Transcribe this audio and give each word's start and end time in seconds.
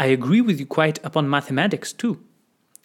I 0.00 0.16
agree 0.16 0.40
with 0.40 0.58
you 0.58 0.66
quite 0.66 0.98
upon 1.04 1.28
mathematics 1.28 1.92
too. 1.92 2.16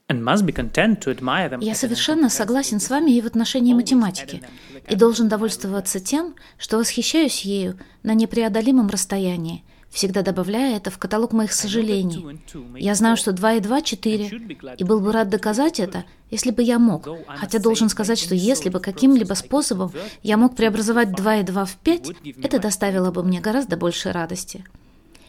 And 0.09 0.21
must 0.21 0.45
be 0.45 0.51
content 0.51 0.99
to 1.03 1.09
admire 1.09 1.49
them. 1.49 1.61
Я 1.61 1.73
совершенно 1.73 2.29
согласен 2.29 2.81
с 2.81 2.89
вами 2.89 3.11
и 3.11 3.21
в 3.21 3.25
отношении 3.25 3.73
математики, 3.73 4.41
и 4.87 4.95
должен 4.97 5.29
довольствоваться 5.29 6.01
тем, 6.01 6.35
что 6.57 6.77
восхищаюсь 6.77 7.41
ею 7.43 7.79
на 8.03 8.13
непреодолимом 8.13 8.89
расстоянии, 8.89 9.63
всегда 9.89 10.23
добавляя 10.23 10.75
это 10.75 10.91
в 10.91 10.97
каталог 10.97 11.31
моих 11.31 11.53
сожалений. 11.53 12.37
Я 12.77 12.95
знаю, 12.95 13.15
что 13.15 13.31
2 13.31 13.53
и 13.53 13.59
2– 13.61 13.81
4, 13.81 14.41
и 14.77 14.83
был 14.83 14.99
бы 14.99 15.13
рад 15.13 15.29
доказать 15.29 15.79
это, 15.79 16.03
если 16.29 16.51
бы 16.51 16.63
я 16.63 16.79
мог. 16.79 17.07
Хотя 17.27 17.59
должен 17.59 17.87
сказать, 17.87 18.19
что 18.19 18.35
если 18.35 18.69
бы 18.69 18.81
каким-либо 18.81 19.35
способом 19.35 19.91
я 20.21 20.35
мог 20.35 20.57
преобразовать 20.57 21.13
2 21.13 21.35
и 21.37 21.43
2 21.43 21.65
в 21.65 21.77
5, 21.77 22.11
это 22.43 22.59
доставило 22.59 23.09
бы 23.09 23.23
мне 23.23 23.39
гораздо 23.39 23.77
больше 23.77 24.11
радости. 24.11 24.65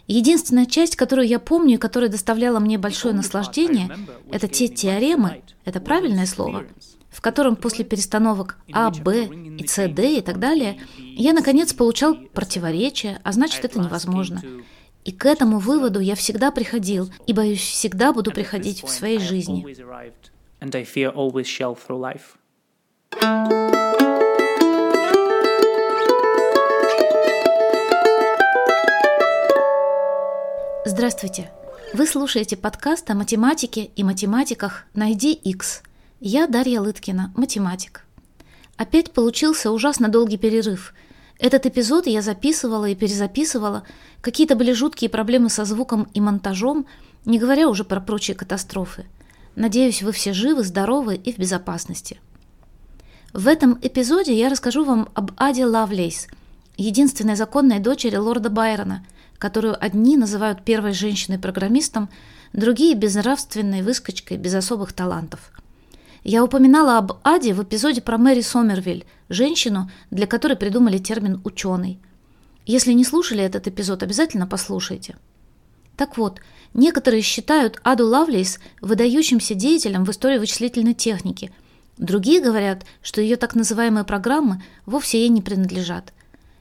Единственная 0.07 0.67
часть, 0.67 0.95
которую 0.97 1.27
я 1.27 1.39
помню 1.39 1.75
и 1.75 1.79
которая 1.79 2.09
доставляла 2.09 2.61
мне 2.61 2.79
большое 2.79 3.15
наслаждение, 3.15 3.91
это 4.31 4.47
те 4.47 4.69
теоремы, 4.69 5.43
это 5.65 5.81
правильное 5.81 6.27
слово, 6.27 6.65
в 7.11 7.21
котором 7.21 7.57
после 7.57 7.85
перестановок 7.85 8.59
А, 8.73 8.91
Б 8.91 9.25
и 9.59 9.67
С, 9.67 9.89
Д 9.89 10.19
и 10.19 10.21
так 10.21 10.39
далее, 10.39 10.81
я, 10.99 11.33
наконец, 11.33 11.73
получал 11.73 12.15
противоречия, 12.15 13.21
а 13.25 13.33
значит, 13.33 13.65
это 13.65 13.81
невозможно. 13.81 14.43
И 15.05 15.13
к 15.13 15.25
этому 15.27 15.59
выводу 15.59 16.01
я 16.01 16.15
всегда 16.15 16.51
приходил, 16.51 17.11
и, 17.27 17.33
боюсь, 17.33 17.61
всегда 17.61 18.13
буду 18.13 18.33
приходить 18.33 18.83
в 18.83 18.89
своей 18.89 19.19
жизни. 19.19 19.65
Здравствуйте! 30.97 31.51
Вы 31.93 32.07
слушаете 32.07 32.57
подкаст 32.57 33.11
о 33.11 33.15
математике 33.15 33.91
и 33.97 34.03
математиках 34.03 34.87
«Найди 34.95 35.35
X». 35.35 35.83
Я 36.21 36.47
Дарья 36.47 36.81
Лыткина, 36.81 37.35
математик. 37.37 38.07
Опять 38.79 39.13
получился 39.13 39.71
ужасно 39.71 40.09
долгий 40.09 40.39
перерыв. 40.39 40.95
Этот 41.39 41.67
эпизод 41.67 42.07
я 42.07 42.23
записывала 42.23 42.87
и 42.87 42.95
перезаписывала. 42.95 43.83
Какие-то 44.23 44.57
были 44.57 44.73
жуткие 44.73 45.11
проблемы 45.11 45.51
со 45.51 45.67
звуком 45.67 46.09
и 46.15 46.21
монтажом, 46.23 46.87
не 47.27 47.39
говоря 47.39 47.69
уже 47.69 47.85
про 47.85 48.01
прочие 48.01 48.35
катастрофы. 48.35 49.05
Надеюсь, 49.55 50.03
вы 50.03 50.13
все 50.13 50.33
живы, 50.33 50.65
здоровы 50.65 51.17
и 51.17 51.31
в 51.31 51.37
безопасности. 51.37 52.19
В 53.35 53.49
этом 53.49 53.79
эпизоде 53.83 54.33
я 54.33 54.49
расскажу 54.49 54.83
вам 54.83 55.11
об 55.13 55.33
Аде 55.37 55.67
Лавлейс, 55.67 56.27
единственной 56.79 57.37
законной 57.37 57.81
дочери 57.81 58.17
лорда 58.17 58.49
Байрона– 58.49 59.05
которую 59.39 59.83
одни 59.83 60.17
называют 60.17 60.65
первой 60.65 60.93
женщиной-программистом, 60.93 62.09
другие– 62.53 62.95
безнравственной 62.97 63.83
выскочкой 63.83 64.37
без 64.37 64.55
особых 64.55 64.93
талантов. 64.93 65.53
Я 66.25 66.43
упоминала 66.43 66.99
об 66.99 67.13
Аде 67.23 67.55
в 67.55 67.63
эпизоде 67.63 68.01
про 68.01 68.19
Мэри 68.19 68.41
Сомервиль, 68.41 69.07
женщину, 69.29 69.91
для 70.11 70.27
которой 70.27 70.57
придумали 70.57 70.99
термин 70.99 71.41
«ученый». 71.45 72.01
Если 72.67 72.93
не 72.93 73.05
слушали 73.05 73.45
этот 73.45 73.69
эпизод, 73.69 74.03
обязательно 74.03 74.47
послушайте. 74.47 75.17
Так 75.97 76.19
вот, 76.19 76.41
некоторые 76.75 77.23
считают 77.23 77.81
Аду 77.85 78.07
Лавлейс 78.07 78.59
выдающимся 78.81 79.55
деятелем 79.55 80.05
в 80.05 80.11
истории 80.11 80.39
вычислительной 80.39 80.95
техники. 80.95 81.53
Другие 81.97 82.41
говорят, 82.43 82.85
что 83.03 83.21
ее 83.21 83.37
так 83.37 83.55
называемые 83.55 84.05
программы 84.05 84.63
вовсе 84.85 85.21
ей 85.21 85.29
не 85.29 85.43
принадлежат. 85.43 86.13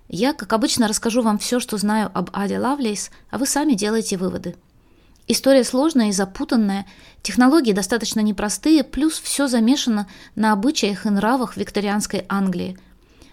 Я, 0.08 0.34
как 0.34 0.54
обычно, 0.54 0.88
расскажу 0.88 1.22
вам 1.22 1.38
все, 1.40 1.60
что 1.60 1.78
знаю 1.78 2.12
об 2.14 2.30
Аде 2.34 2.60
Лавлейс, 2.60 3.10
а 3.30 3.38
вы 3.38 3.46
сами 3.46 3.74
делайте 3.74 4.18
выводы. 4.18 4.56
История 5.28 5.64
сложная 5.64 6.10
и 6.10 6.12
запутанная, 6.12 6.86
технологии 7.24 7.74
достаточно 7.74 8.20
непростые, 8.20 8.84
плюс 8.84 9.20
все 9.20 9.48
замешано 9.48 10.08
на 10.36 10.52
обычаях 10.52 11.08
и 11.08 11.10
нравах 11.10 11.58
викторианской 11.58 12.26
Англии. 12.30 12.78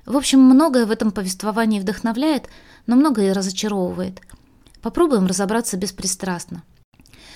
В 0.06 0.16
общем, 0.16 0.41
многое 0.41 0.87
в 0.87 0.91
этом 0.91 1.11
повествовании 1.11 1.81
вдохновляет, 1.81 2.49
но 2.87 2.97
многое 2.97 3.31
и 3.31 3.32
разочаровывает. 3.32 4.21
Попробуем 4.81 5.27
разобраться 5.27 5.77
беспристрастно. 5.77 6.62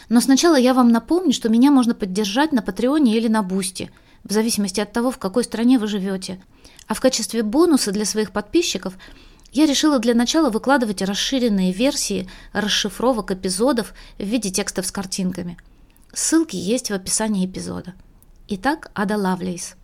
Но 0.09 0.21
сначала 0.21 0.57
я 0.57 0.73
вам 0.73 0.91
напомню, 0.91 1.33
что 1.33 1.51
меня 1.51 1.71
можно 1.71 1.95
поддержать 1.95 2.53
на 2.53 2.63
Патреоне 2.63 3.17
или 3.17 3.29
на 3.29 3.43
Бусти, 3.43 3.91
в 4.25 4.33
зависимости 4.33 4.81
от 4.81 4.93
того, 4.93 5.11
в 5.11 5.19
какой 5.19 5.45
стране 5.45 5.79
вы 5.79 5.87
живете. 5.87 6.41
А 6.87 6.95
в 6.95 7.01
качестве 7.01 7.43
бонуса 7.43 7.93
для 7.93 8.05
своих 8.05 8.33
подписчиков– 8.33 8.95
я 9.57 9.65
решила 9.65 9.99
для 9.99 10.15
начала 10.15 10.51
выкладывать 10.51 11.01
расширенные 11.01 11.73
версии 11.73 12.29
расшифровок 12.53 13.31
эпизодов 13.31 13.95
в 14.19 14.23
виде 14.23 14.51
текстов 14.51 14.87
с 14.87 14.93
картинками. 14.93 15.57
Ссылки 16.13 16.57
есть 16.57 16.91
в 16.91 16.95
описании 16.95 17.47
эпизода. 17.47 17.95
Итак, 18.49 18.91
Ада 18.95 19.17
Лавлейс. 19.17 19.77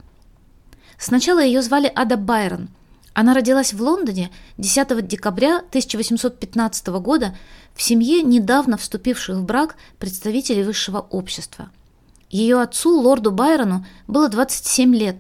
Сначала 0.99 1.43
ее 1.43 1.63
звали 1.63 1.91
Ада 1.95 2.19
Байрон. 2.19 2.69
Она 3.15 3.33
родилась 3.33 3.73
в 3.73 3.83
Лондоне 3.83 4.31
10 4.59 5.07
декабря 5.07 5.59
1815 5.59 6.89
года 6.89 7.35
в 7.75 7.83
семье 7.83 8.23
недавно 8.23 8.77
вступивших 8.77 9.37
в 9.37 9.45
брак 9.45 9.77
представителей 9.99 10.65
высшего 10.65 10.99
общества. 10.99 11.71
Ее 12.29 12.61
отцу, 12.61 12.99
лорду 13.01 13.31
Байрону, 13.31 13.87
было 14.07 14.29
27 14.29 14.95
лет, 14.95 15.17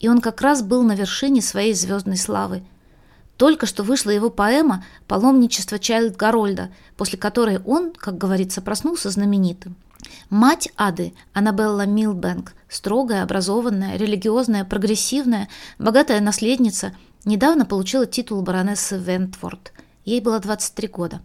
и 0.00 0.08
он 0.08 0.20
как 0.20 0.40
раз 0.40 0.62
был 0.62 0.82
на 0.82 0.94
вершине 0.94 1.42
своей 1.42 1.74
звездной 1.74 2.16
славы– 2.16 2.62
только 3.36 3.66
что 3.66 3.82
вышла 3.82 4.10
его 4.10 4.30
поэма 4.30 4.84
«Паломничество 5.06 5.78
Чайлд 5.78 6.16
Гарольда», 6.16 6.70
после 6.96 7.18
которой 7.18 7.58
он, 7.58 7.92
как 7.92 8.16
говорится, 8.16 8.62
проснулся 8.62 9.10
знаменитым. 9.10 9.76
Мать 10.30 10.70
Ады, 10.76 11.12
Аннабелла 11.34 11.84
Милбэнк, 11.86 12.54
строгая, 12.68 13.22
образованная, 13.22 13.96
религиозная, 13.96 14.64
прогрессивная, 14.64 15.48
богатая 15.78 16.20
наследница, 16.20 16.94
недавно 17.24 17.66
получила 17.66 18.06
титул 18.06 18.40
баронессы 18.42 18.96
Вентворд. 18.96 19.72
Ей 20.04 20.20
было 20.20 20.38
23 20.38 20.88
года. 20.88 21.20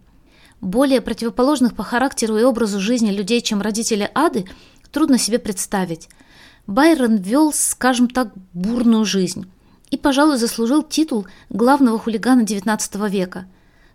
Более 0.60 1.00
противоположных 1.00 1.74
по 1.74 1.82
характеру 1.82 2.36
и 2.36 2.42
образу 2.42 2.78
жизни 2.78 3.10
людей, 3.10 3.40
чем 3.40 3.62
родители 3.62 4.10
Ады, 4.14 4.44
трудно 4.90 5.18
себе 5.18 5.38
представить. 5.38 6.08
Байрон 6.66 7.16
вел, 7.16 7.52
скажем 7.52 8.08
так, 8.08 8.32
бурную 8.52 9.04
жизнь 9.04 9.50
и, 9.90 9.96
пожалуй, 9.96 10.38
заслужил 10.38 10.82
титул 10.82 11.26
главного 11.50 11.98
хулигана 11.98 12.42
XIX 12.42 13.10
века 13.10 13.46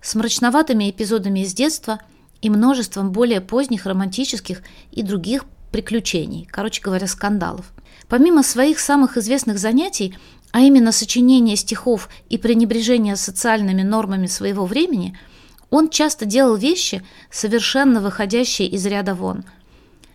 с 0.02 0.14
мрачноватыми 0.16 0.90
эпизодами 0.90 1.40
из 1.42 1.54
детства 1.54 2.00
и 2.42 2.50
множеством 2.50 3.12
более 3.12 3.42
поздних 3.42 3.86
романтических 3.86 4.62
и 4.92 5.02
других 5.02 5.46
приключений, 5.72 6.48
короче 6.50 6.82
говоря, 6.82 7.08
скандалов. 7.08 7.74
Помимо 8.08 8.44
своих 8.44 8.80
самых 8.80 9.18
известных 9.18 9.58
занятий, 9.58 10.16
а 10.52 10.62
именно 10.62 10.92
сочинения 10.92 11.56
стихов 11.56 12.10
и 12.30 12.38
пренебрежения 12.38 13.16
социальными 13.16 13.82
нормами 13.82 14.28
своего 14.28 14.66
времени, 14.66 15.18
он 15.70 15.90
часто 15.90 16.26
делал 16.26 16.56
вещи, 16.56 17.04
совершенно 17.30 18.02
выходящие 18.02 18.70
из 18.70 18.86
ряда 18.86 19.14
вон. 19.14 19.44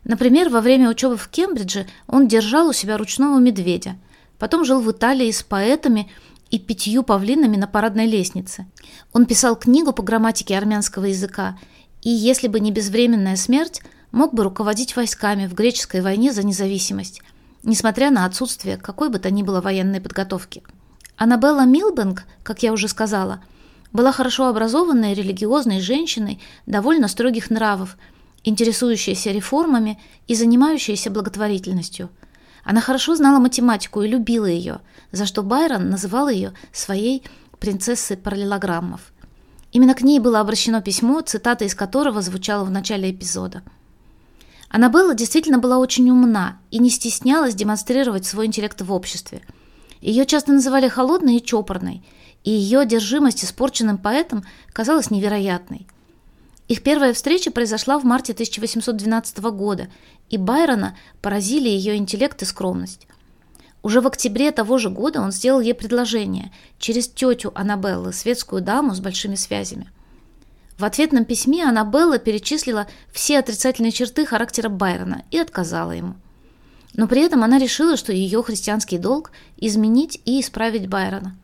Например, 0.05 0.49
во 0.49 0.61
время 0.61 0.91
учебы 0.91 1.17
в 1.17 1.29
Кембридже 1.29 1.87
он 2.07 2.29
держал 2.29 2.69
у 2.69 2.73
себя 2.73 2.97
ручного 2.97 3.39
медведя– 3.39 3.97
Потом 4.43 4.65
жил 4.65 4.81
в 4.81 4.91
Италии 4.91 5.31
с 5.31 5.45
поэтами 5.45 6.11
и 6.51 6.59
пятью 6.59 7.05
павлинами 7.05 7.57
на 7.57 7.69
парадной 7.69 8.09
лестнице. 8.09 8.67
Он 9.13 9.25
писал 9.25 9.55
книгу 9.55 9.93
по 9.93 10.03
грамматике 10.03 10.59
армянского 10.59 11.05
языка, 11.05 11.57
и, 12.01 12.11
если 12.11 12.49
бы 12.49 12.59
не 12.59 12.73
безвременная 12.73 13.37
смерть, 13.37 13.83
мог 14.11 14.35
бы 14.35 14.43
руководить 14.43 14.97
войсками 14.97 15.47
в 15.47 15.55
греческой 15.55 16.01
войне 16.01 16.33
за 16.33 16.45
независимость, 16.45 17.23
несмотря 17.63 18.11
на 18.11 18.25
отсутствие 18.25 18.79
какой 18.79 19.11
бы 19.11 19.21
то 19.21 19.31
ни 19.31 19.45
было 19.45 19.61
военной 19.61 20.01
подготовки. 20.01 20.65
Аннабелла 21.17 21.65
Милбэнк, 21.65 22.25
как 22.43 22.65
я 22.65 22.73
уже 22.73 22.89
сказала, 22.89 23.45
была 23.93 24.11
хорошо 24.11 24.49
образованной 24.49 25.15
религиозной 25.15 25.81
женщиной 25.81 26.41
довольно 26.67 27.07
строгих 27.07 27.49
нравов, 27.49 27.97
интересующейся 28.45 29.31
реформами 29.31 30.01
и 30.27 30.35
занимающейся 30.35 31.11
благотворительностью– 31.11 32.11
она 32.65 32.81
хорошо 32.81 33.17
знала 33.17 33.39
математику 33.39 34.03
и 34.03 34.09
любила 34.09 34.47
ее, 34.47 34.81
за 35.11 35.27
что 35.27 35.43
Байрон 35.43 35.91
называл 35.91 36.29
ее 36.29 36.53
своей 36.73 37.25
принцессой 37.59 38.17
параллелограммов. 38.17 39.01
Именно 39.73 39.95
к 39.95 40.03
ней 40.03 40.21
было 40.21 40.41
обращено 40.41 40.81
письмо, 40.81 41.21
цитата 41.23 41.65
из 41.65 41.75
которого 41.75 42.21
звучала 42.21 42.65
в 42.65 42.71
начале 42.71 43.11
эпизода. 43.11 43.63
Аннабелла 44.69 45.15
действительно 45.15 45.59
была 45.59 45.79
очень 45.79 46.11
умна 46.11 46.59
и 46.71 46.79
не 46.79 46.91
стеснялась 46.91 47.55
демонстрировать 47.55 48.25
свой 48.25 48.47
интеллект 48.47 48.81
в 48.81 48.93
обществе. 48.93 49.43
Ее 50.01 50.25
часто 50.25 50.53
называли 50.53 50.89
холодной 50.89 51.37
и 51.37 51.45
чопорной, 51.45 52.05
и 52.45 52.51
ее 52.51 52.81
одержимость 52.81 53.45
испорченным 53.45 53.99
поэтом 53.99 54.45
казалась 54.73 55.11
невероятной. 55.11 55.87
Их 56.73 56.83
первая 56.83 57.13
встреча 57.13 57.51
произошла 57.51 57.99
в 57.99 58.05
марте 58.05 58.33
1812 58.33 59.37
года, 59.53 59.89
и 60.31 60.39
Байрона 60.39 60.97
поразили 61.21 61.69
ее 61.69 61.97
интеллект 61.97 62.41
и 62.41 62.47
скромность. 62.47 63.07
Уже 63.83 64.01
в 64.01 64.07
октябре 64.07 64.51
того 64.53 64.79
же 64.79 64.89
года 64.89 65.21
он 65.21 65.33
сделал 65.33 65.61
ей 65.61 65.75
предложение 65.75 66.51
через 66.79 67.09
тетю 67.09 67.53
Аннабеллы, 67.55 68.15
светскую 68.15 68.63
даму 68.63 68.95
с 68.95 69.01
большими 69.01 69.35
связями. 69.35 69.91
В 70.79 70.87
ответном 70.87 71.27
письме 71.27 71.63
Аннабелла 71.69 72.19
перечислила 72.19 72.87
все 73.13 73.41
отрицательные 73.41 73.93
черты 73.93 74.25
характера 74.25 74.71
Байрона 74.71 75.25
и 75.31 75.37
отказала 75.37 75.93
ему. 75.93 76.15
Но 76.95 77.07
при 77.07 77.21
этом 77.21 77.45
она 77.45 77.59
решила, 77.59 77.99
что 77.99 78.15
ее 78.15 78.43
христианский 78.43 78.97
долг– 78.97 79.33
изменить 79.59 80.23
и 80.25 80.41
исправить 80.41 80.89
Байрона. 80.89 81.37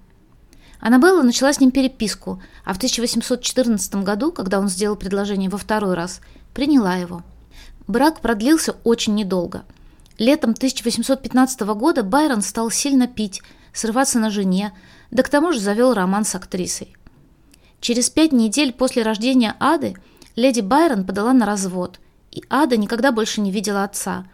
Аннабелла 0.81 1.23
начала 1.23 1.53
с 1.53 1.61
ним 1.61 1.71
переписку, 1.71 2.41
а 2.65 2.73
в 2.73 2.77
1814 2.77 3.97
году, 3.97 4.31
когда 4.31 4.61
он 4.61 4.69
сделал 4.69 4.97
предложение 4.97 5.51
во 5.51 5.59
второй 5.59 5.95
раз, 5.95 6.21
приняла 6.55 6.95
его. 6.95 7.23
Брак 7.89 8.21
продлился 8.21 8.77
очень 8.85 9.15
недолго. 9.15 9.65
Летом 10.19 10.51
1815 10.51 11.61
года 11.61 12.03
Байрон 12.03 12.43
стал 12.43 12.71
сильно 12.71 13.07
пить, 13.07 13.43
срываться 13.73 14.19
на 14.19 14.31
жене, 14.31 14.73
да 15.11 15.23
к 15.23 15.29
тому 15.29 15.53
же 15.53 15.61
завел 15.61 15.95
роман 15.95 16.25
с 16.25 16.35
актрисой. 16.35 16.97
Через 17.81 18.11
пять 18.11 18.33
недель 18.33 18.73
после 18.73 19.03
рождения 19.03 19.55
Ады 19.61 19.95
леди 20.37 20.61
Байрон 20.61 21.05
подала 21.05 21.33
на 21.33 21.47
развод, 21.47 22.01
и 22.31 22.43
Ада 22.51 22.77
никогда 22.77 23.13
больше 23.13 23.41
не 23.41 23.51
видела 23.51 23.85
отца, 23.85 24.27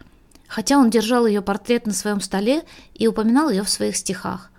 хотя 0.47 0.77
он 0.77 0.89
держал 0.89 1.25
ее 1.25 1.41
портрет 1.41 1.85
на 1.85 1.93
своем 1.93 2.21
столе 2.21 2.63
и 2.93 3.07
упоминал 3.07 3.49
ее 3.49 3.63
в 3.63 3.69
своих 3.69 3.95
стихах. 3.95 4.51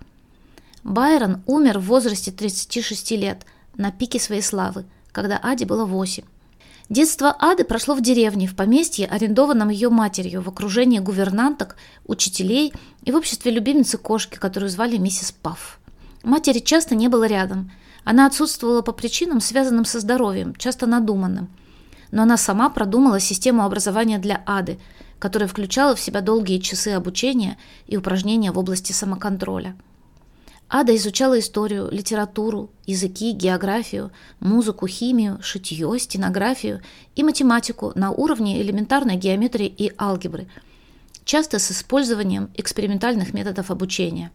Байрон 0.87 1.43
умер 1.47 1.79
в 1.79 1.87
возрасте 1.87 2.31
36 2.31 3.11
лет, 3.11 3.45
на 3.75 3.91
пике 3.91 4.21
своей 4.21 4.41
славы, 4.41 4.85
когда 5.11 5.37
Аде 5.43 5.65
было 5.65 5.83
8. 5.83 6.23
Детство 6.87 7.35
Ады 7.37 7.65
прошло 7.65 7.93
в 7.93 7.99
деревне, 7.99 8.47
в 8.47 8.55
поместье, 8.55 9.05
арендованном 9.05 9.67
ее 9.67 9.89
матерью, 9.89 10.41
в 10.41 10.47
окружении 10.47 10.99
гувернанток, 10.99 11.75
учителей 12.05 12.73
и 13.03 13.11
в 13.11 13.17
обществе 13.17 13.51
любимицы 13.51 13.97
кошки, 13.97 14.37
которую 14.37 14.69
звали 14.69 14.95
миссис 14.95 15.33
Пафф. 15.33 15.77
Матери 16.23 16.59
часто 16.59 16.95
не 16.95 17.09
было 17.09 17.25
рядом. 17.25 17.69
Она 18.05 18.25
отсутствовала 18.25 18.81
по 18.81 18.93
причинам, 18.93 19.41
связанным 19.41 19.83
со 19.83 19.99
здоровьем, 19.99 20.55
часто 20.55 20.87
надуманным. 20.87 21.49
Но 22.11 22.21
она 22.21 22.37
сама 22.37 22.69
продумала 22.69 23.19
систему 23.19 23.65
образования 23.65 24.19
для 24.19 24.41
Ады, 24.45 24.79
которая 25.19 25.49
включала 25.49 25.97
в 25.97 25.99
себя 25.99 26.21
долгие 26.21 26.59
часы 26.59 26.93
обучения 26.93 27.57
и 27.87 27.97
упражнения 27.97 28.53
в 28.53 28.57
области 28.57 28.93
самоконтроля– 28.93 29.75
Ада 30.69 30.93
изучала 30.97 31.39
историю, 31.39 31.87
литературу, 31.89 32.69
языки, 32.85 33.31
географию, 33.31 34.11
музыку, 34.41 34.85
химию, 34.85 35.39
шитье, 35.41 35.97
стенографию 35.97 36.81
и 37.15 37.23
математику 37.23 37.93
на 37.95 38.11
уровне 38.11 38.61
элементарной 38.61 39.15
геометрии 39.15 39.67
и 39.67 39.93
алгебры, 39.97 40.49
часто 41.23 41.59
с 41.59 41.71
использованием 41.71 42.49
экспериментальных 42.55 43.33
методов 43.33 43.71
обучения. 43.71 44.31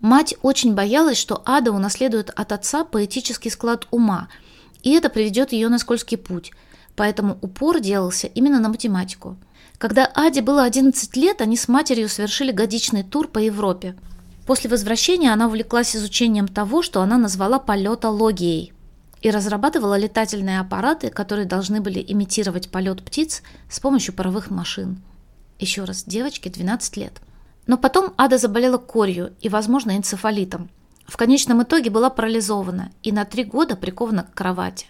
Мать 0.00 0.34
очень 0.42 0.74
боялась, 0.74 1.18
что 1.18 1.42
Ада 1.44 1.70
унаследует 1.70 2.30
от 2.30 2.50
отца 2.50 2.84
поэтический 2.84 3.50
склад 3.50 3.86
ума, 3.92 4.28
и 4.82 4.92
это 4.92 5.08
приведет 5.08 5.52
ее 5.52 5.68
на 5.68 5.78
скользкий 5.78 6.18
путь, 6.18 6.50
поэтому 6.96 7.38
упор 7.42 7.78
делался 7.78 8.26
именно 8.26 8.58
на 8.58 8.70
математику. 8.70 9.36
Когда 9.78 10.10
Аде 10.16 10.42
было 10.42 10.64
11 10.64 11.16
лет, 11.16 11.40
они 11.40 11.56
с 11.56 11.68
матерью 11.68 12.08
совершили 12.08 12.50
годичный 12.50 13.04
тур 13.04 13.28
по 13.28 13.38
Европе– 13.38 13.94
После 14.46 14.70
возвращения 14.70 15.32
она 15.32 15.48
увлеклась 15.48 15.96
изучением 15.96 16.46
того, 16.46 16.80
что 16.82 17.02
она 17.02 17.18
назвала 17.18 17.58
полетологией, 17.58 18.72
и 19.20 19.30
разрабатывала 19.30 19.98
летательные 19.98 20.60
аппараты, 20.60 21.10
которые 21.10 21.46
должны 21.46 21.80
были 21.80 22.04
имитировать 22.06 22.70
полет 22.70 23.04
птиц 23.04 23.42
с 23.68 23.80
помощью 23.80 24.14
паровых 24.14 24.50
машин. 24.50 25.02
Еще 25.58 25.82
раз, 25.82 26.04
девочке 26.04 26.48
12 26.48 26.96
лет. 26.96 27.20
Но 27.66 27.76
потом 27.76 28.12
Ада 28.16 28.38
заболела 28.38 28.78
корью 28.78 29.34
и, 29.40 29.48
возможно, 29.48 29.96
энцефалитом. 29.96 30.70
В 31.08 31.16
конечном 31.16 31.62
итоге 31.64 31.90
была 31.90 32.10
парализована 32.10 32.92
и 33.02 33.10
на 33.10 33.24
три 33.24 33.42
года 33.42 33.74
прикована 33.74 34.22
к 34.22 34.34
кровати. 34.34 34.86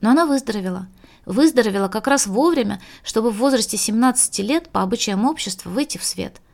Но 0.00 0.10
она 0.10 0.26
выздоровела. 0.26 0.86
Выздоровела 1.26 1.88
как 1.88 2.06
раз 2.06 2.26
вовремя, 2.26 2.80
чтобы 3.02 3.30
в 3.30 3.38
возрасте 3.38 3.76
17 3.76 4.38
лет 4.40 4.68
по 4.68 4.82
обычаям 4.82 5.24
общества 5.24 5.70
выйти 5.70 5.98
в 5.98 6.04
свет– 6.04 6.40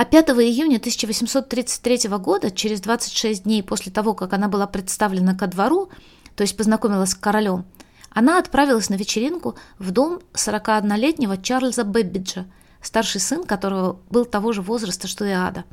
а 0.00 0.06
5 0.06 0.30
июня 0.30 0.78
1833 0.78 2.08
года, 2.16 2.50
через 2.50 2.80
26 2.80 3.42
дней 3.42 3.62
после 3.62 3.92
того, 3.92 4.14
как 4.14 4.32
она 4.32 4.48
была 4.48 4.66
представлена 4.66 5.34
ко 5.34 5.46
двору, 5.46 5.90
то 6.36 6.42
есть 6.42 6.56
познакомилась 6.56 7.10
с 7.10 7.14
королем, 7.14 7.66
она 8.08 8.38
отправилась 8.38 8.88
на 8.88 8.94
вечеринку 8.94 9.56
в 9.78 9.90
дом 9.90 10.20
41-летнего 10.32 11.36
Чарльза 11.36 11.84
Бэббиджа, 11.84 12.46
старший 12.80 13.20
сын 13.20 13.44
которого 13.44 14.00
был 14.08 14.24
того 14.24 14.54
же 14.54 14.62
возраста, 14.62 15.06
что 15.06 15.26
и 15.26 15.32
Ада. 15.32 15.64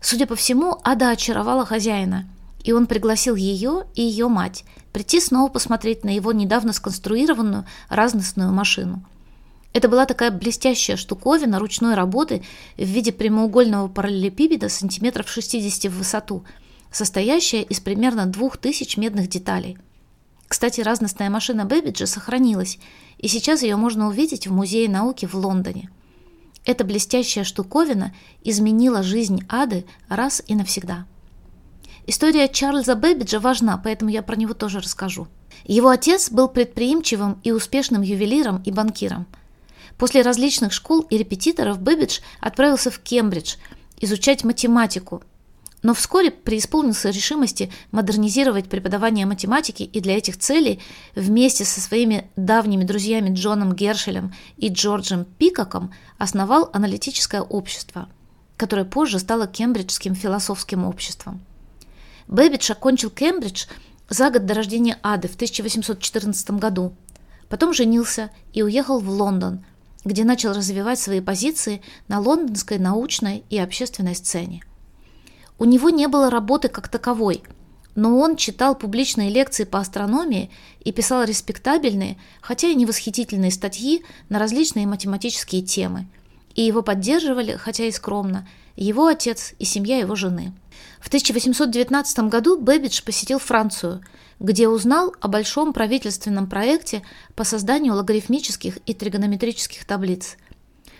Судя 0.00 0.26
по 0.26 0.34
всему, 0.34 0.80
Ада 0.82 1.10
очаровала 1.10 1.64
хозяина, 1.64 2.28
и 2.64 2.72
он 2.72 2.88
пригласил 2.88 3.36
ее 3.36 3.86
и 3.94 4.02
ее 4.02 4.26
мать 4.26 4.64
прийти 4.92 5.20
снова 5.20 5.50
посмотреть 5.50 6.02
на 6.02 6.12
его 6.12 6.32
недавно 6.32 6.72
сконструированную 6.72 7.64
разностную 7.88 8.50
машину– 8.50 9.04
это 9.72 9.88
была 9.88 10.06
такая 10.06 10.30
блестящая 10.30 10.96
штуковина 10.96 11.58
ручной 11.58 11.94
работы 11.94 12.42
в 12.76 12.84
виде 12.84 13.12
прямоугольного 13.12 13.88
параллелепипеда 13.88 14.68
сантиметров 14.68 15.28
60 15.28 15.92
в 15.92 15.98
высоту, 15.98 16.44
состоящая 16.90 17.62
из 17.62 17.80
примерно 17.80 18.26
2000 18.26 18.98
медных 18.98 19.28
деталей. 19.28 19.78
Кстати, 20.48 20.80
разностная 20.80 21.28
машина 21.28 21.66
Бэббиджа 21.66 22.06
сохранилась, 22.06 22.78
и 23.18 23.28
сейчас 23.28 23.62
ее 23.62 23.76
можно 23.76 24.08
увидеть 24.08 24.46
в 24.46 24.52
Музее 24.52 24.88
науки 24.88 25.26
в 25.26 25.34
Лондоне. 25.34 25.90
Эта 26.64 26.84
блестящая 26.84 27.44
штуковина 27.44 28.14
изменила 28.42 29.02
жизнь 29.02 29.42
Ады 29.50 29.84
раз 30.08 30.42
и 30.46 30.54
навсегда. 30.54 31.06
История 32.06 32.48
Чарльза 32.48 32.94
Бэббиджа 32.94 33.38
важна, 33.38 33.76
поэтому 33.76 34.10
я 34.10 34.22
про 34.22 34.36
него 34.36 34.54
тоже 34.54 34.80
расскажу. 34.80 35.28
Его 35.66 35.90
отец 35.90 36.30
был 36.30 36.48
предприимчивым 36.48 37.38
и 37.42 37.52
успешным 37.52 38.00
ювелиром 38.00 38.62
и 38.64 38.72
банкиром– 38.72 39.26
После 39.98 40.22
различных 40.22 40.72
школ 40.72 41.00
и 41.10 41.18
репетиторов 41.18 41.80
Бэббидж 41.80 42.20
отправился 42.40 42.90
в 42.90 43.00
Кембридж 43.00 43.56
изучать 44.00 44.44
математику, 44.44 45.22
но 45.82 45.92
вскоре 45.92 46.30
преисполнился 46.30 47.10
решимости 47.10 47.70
модернизировать 47.90 48.68
преподавание 48.68 49.26
математики 49.26 49.82
и 49.82 50.00
для 50.00 50.16
этих 50.16 50.38
целей 50.38 50.80
вместе 51.16 51.64
со 51.64 51.80
своими 51.80 52.30
давними 52.36 52.84
друзьями 52.84 53.34
Джоном 53.34 53.74
Гершелем 53.74 54.32
и 54.56 54.68
Джорджем 54.68 55.24
Пикаком 55.24 55.92
основал 56.16 56.70
аналитическое 56.72 57.42
общество, 57.42 58.08
которое 58.56 58.84
позже 58.84 59.18
стало 59.18 59.48
Кембриджским 59.48 60.14
философским 60.14 60.84
обществом. 60.84 61.40
Бэббидж 62.28 62.70
окончил 62.70 63.10
Кембридж 63.10 63.66
за 64.08 64.30
год 64.30 64.46
до 64.46 64.54
рождения 64.54 64.98
Ады 65.02 65.26
в 65.26 65.34
1814 65.34 66.50
году. 66.52 66.94
Потом 67.48 67.72
женился 67.72 68.30
и 68.52 68.62
уехал 68.62 69.00
в 69.00 69.08
Лондон, 69.08 69.64
где 70.04 70.24
начал 70.24 70.52
развивать 70.52 70.98
свои 70.98 71.20
позиции 71.20 71.82
на 72.06 72.20
лондонской 72.20 72.78
научной 72.78 73.44
и 73.50 73.58
общественной 73.58 74.14
сцене. 74.14 74.62
У 75.58 75.64
него 75.64 75.90
не 75.90 76.06
было 76.06 76.30
работы 76.30 76.68
как 76.68 76.88
таковой, 76.88 77.42
но 77.94 78.16
он 78.18 78.36
читал 78.36 78.76
публичные 78.76 79.28
лекции 79.28 79.64
по 79.64 79.80
астрономии 79.80 80.50
и 80.84 80.92
писал 80.92 81.24
респектабельные, 81.24 82.16
хотя 82.40 82.68
и 82.68 82.76
не 82.76 82.86
восхитительные 82.86 83.50
статьи 83.50 84.04
на 84.28 84.38
различные 84.38 84.86
математические 84.86 85.62
темы. 85.62 86.06
И 86.54 86.62
его 86.62 86.82
поддерживали, 86.82 87.56
хотя 87.56 87.86
и 87.86 87.90
скромно, 87.90 88.46
его 88.76 89.08
отец 89.08 89.54
и 89.58 89.64
семья 89.64 89.98
его 89.98 90.14
жены. 90.14 90.52
В 91.00 91.08
1819 91.08 92.18
году 92.30 92.58
Бэббидж 92.58 93.02
посетил 93.04 93.38
Францию– 93.38 94.02
где 94.40 94.68
узнал 94.68 95.14
о 95.20 95.28
большом 95.28 95.72
правительственном 95.72 96.48
проекте 96.48 97.02
по 97.34 97.44
созданию 97.44 97.94
логарифмических 97.94 98.78
и 98.86 98.94
тригонометрических 98.94 99.84
таблиц. 99.84 100.36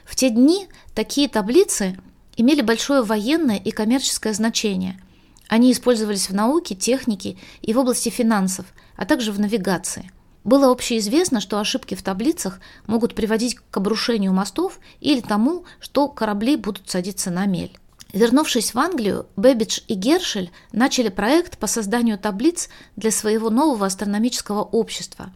В 0.04 0.16
те 0.16 0.30
дни 0.30 0.68
такие 0.94 1.28
таблицы 1.28 1.98
имели 2.36 2.62
большое 2.62 3.02
военное 3.02 3.56
и 3.56 3.70
коммерческое 3.70 4.32
значение. 4.32 5.00
Они 5.48 5.72
использовались 5.72 6.28
в 6.28 6.34
науке, 6.34 6.74
технике 6.74 7.36
и 7.62 7.72
в 7.72 7.78
области 7.78 8.08
финансов, 8.08 8.66
а 8.96 9.06
также 9.06 9.32
в 9.32 9.40
навигации. 9.40 10.10
Было 10.44 10.70
общеизвестно, 10.70 11.40
что 11.40 11.58
ошибки 11.58 11.94
в 11.94 12.02
таблицах 12.02 12.60
могут 12.86 13.14
приводить 13.14 13.56
к 13.56 13.76
обрушению 13.76 14.32
мостов 14.32 14.78
или 15.00 15.20
тому, 15.20 15.64
что 15.78 16.08
корабли 16.08 16.56
будут 16.56 16.88
садиться 16.88 17.30
на 17.30 17.46
мель. 17.46 17.76
Вернувшись 18.12 18.72
в 18.72 18.78
Англию, 18.78 19.26
Бэббидж 19.36 19.80
и 19.86 19.94
Гершель 19.94 20.50
начали 20.72 21.08
проект 21.08 21.58
по 21.58 21.66
созданию 21.66 22.18
таблиц 22.18 22.70
для 22.96 23.10
своего 23.10 23.50
нового 23.50 23.86
астрономического 23.86 24.62
общества. 24.62 25.30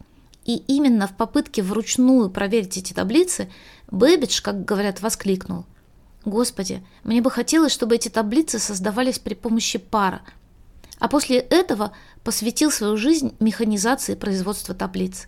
И 0.45 0.57
именно 0.57 1.07
в 1.07 1.15
попытке 1.15 1.61
вручную 1.61 2.29
проверить 2.29 2.77
эти 2.77 2.93
таблицы 2.93 3.49
Бэббидж, 3.91 4.41
как 4.41 4.65
говорят, 4.65 5.01
воскликнул. 5.01 5.65
«Господи, 6.25 6.83
мне 7.03 7.21
бы 7.21 7.29
хотелось, 7.29 7.71
чтобы 7.71 7.95
эти 7.95 8.09
таблицы 8.09 8.57
создавались 8.57 9.19
при 9.19 9.35
помощи 9.35 9.77
пара». 9.77 10.21
А 10.99 11.07
после 11.07 11.37
этого 11.37 11.91
посвятил 12.23 12.71
свою 12.71 12.97
жизнь 12.97 13.35
механизации 13.39 14.15
производства 14.15 14.73
таблиц. 14.73 15.27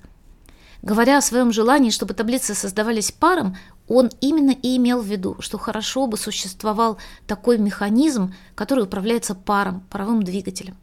Говоря 0.82 1.18
о 1.18 1.22
своем 1.22 1.52
желании, 1.52 1.90
чтобы 1.90 2.14
таблицы 2.14 2.54
создавались 2.54 3.12
паром, 3.12 3.58
он 3.88 4.10
именно 4.20 4.52
и 4.52 4.78
имел 4.78 5.02
в 5.02 5.06
виду, 5.06 5.38
что 5.40 5.58
хорошо 5.58 6.08
бы 6.08 6.18
существовал 6.18 6.98
такой 7.28 7.58
механизм, 7.58 8.34
который 8.56 8.84
управляется 8.86 9.36
паром, 9.36 9.84
паровым 9.90 10.24
двигателем. 10.24 10.76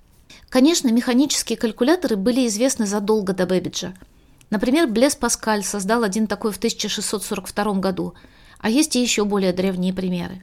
Конечно, 0.49 0.89
механические 0.89 1.59
калькуляторы 1.59 2.17
были 2.17 2.47
известны 2.47 2.87
задолго 2.87 3.33
до 3.33 3.47
Бэббиджа. 3.47 3.95
Например, 4.51 4.87
Блес 4.87 5.17
Паскаль 5.17 5.65
создал 5.65 6.05
один 6.05 6.27
такой 6.27 6.53
в 6.53 6.59
1642 6.59 7.75
году, 7.75 8.15
а 8.61 8.69
есть 8.69 8.95
и 8.97 9.03
еще 9.03 9.25
более 9.25 9.53
древние 9.53 9.95
примеры. 9.95 10.43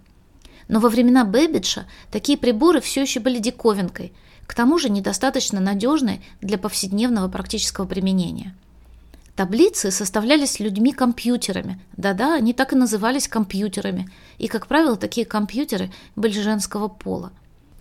Но 0.68 0.80
во 0.80 0.90
времена 0.90 1.26
Бэббиджа 1.26 1.86
такие 2.12 2.38
приборы 2.38 2.82
все 2.82 3.02
еще 3.02 3.20
были 3.20 3.40
диковинкой, 3.40 4.14
к 4.46 4.56
тому 4.56 4.80
же 4.80 4.90
недостаточно 4.90 5.60
надежны 5.60 6.24
для 6.42 6.58
повседневного 6.58 7.28
практического 7.30 7.86
применения. 7.86 8.56
Таблицы 9.40 9.90
составлялись 9.90 10.60
людьми-компьютерами. 10.60 11.80
Да-да, 11.96 12.36
они 12.36 12.52
так 12.52 12.74
и 12.74 12.76
назывались 12.76 13.30
компьютерами. 13.30 14.10
И, 14.38 14.50
как 14.50 14.68
правило, 14.68 14.98
такие 14.98 15.26
компьютеры 15.26 15.94
были 16.18 16.42
женского 16.42 16.90
пола. 16.90 17.32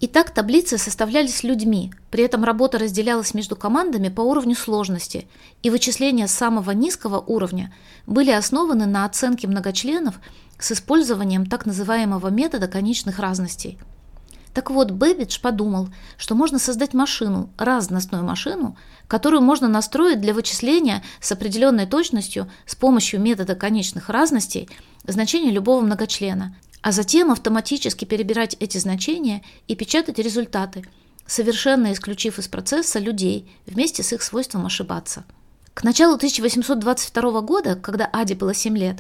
Итак, 0.01 0.31
таблицы 0.31 0.79
составлялись 0.79 1.43
людьми, 1.43 1.93
при 2.13 2.23
этом 2.23 2.45
работа 2.45 2.79
разделялась 2.79 3.35
между 3.35 3.57
командами 3.57 4.09
по 4.09 4.21
уровню 4.21 4.55
сложности, 4.55 5.27
и 5.65 5.71
вычисления 5.71 6.29
самого 6.29 6.71
низкого 6.71 7.19
уровня 7.19 7.75
были 8.07 8.31
основаны 8.31 8.87
на 8.87 9.05
оценке 9.05 9.49
многочленов 9.49 10.21
с 10.61 10.71
использованием 10.71 11.45
так 11.45 11.67
называемого 11.67 12.29
метода 12.29 12.69
конечных 12.69 13.19
разностей. 13.19 13.81
Так 14.59 14.73
вот, 14.73 14.91
Бэббидж 14.91 15.39
подумал, 15.41 15.89
что 16.17 16.35
можно 16.35 16.59
создать 16.59 16.93
машину, 16.93 17.49
разностную 17.59 18.25
машину, 18.25 18.77
которую 19.07 19.41
можно 19.41 19.69
настроить 19.69 20.21
для 20.21 20.35
вычисления 20.35 21.05
с 21.21 21.31
определенной 21.31 21.87
точностью 21.87 22.51
с 22.67 22.75
помощью 22.75 23.21
метода 23.21 23.55
конечных 23.55 24.09
разностей 24.09 24.69
значения 25.07 25.53
любого 25.53 25.81
многочлена, 25.81 26.57
а 26.83 26.91
затем 26.91 27.31
автоматически 27.31 28.05
перебирать 28.05 28.57
эти 28.59 28.79
значения 28.79 29.45
и 29.69 29.77
печатать 29.77 30.19
результаты, 30.19 30.85
совершенно 31.25 31.93
исключив 31.93 32.41
из 32.41 32.49
процесса 32.49 32.99
людей 32.99 33.49
вместе 33.65 34.03
с 34.03 34.13
их 34.13 34.25
свойством 34.25 34.67
ошибаться. 34.67 35.25
К 35.73 35.85
началу 35.85 36.17
1822 36.17 37.41
года, 37.43 37.77
когда 37.77 38.11
Аде 38.13 38.35
было 38.35 38.55
7 38.55 38.77
лет, 38.77 38.97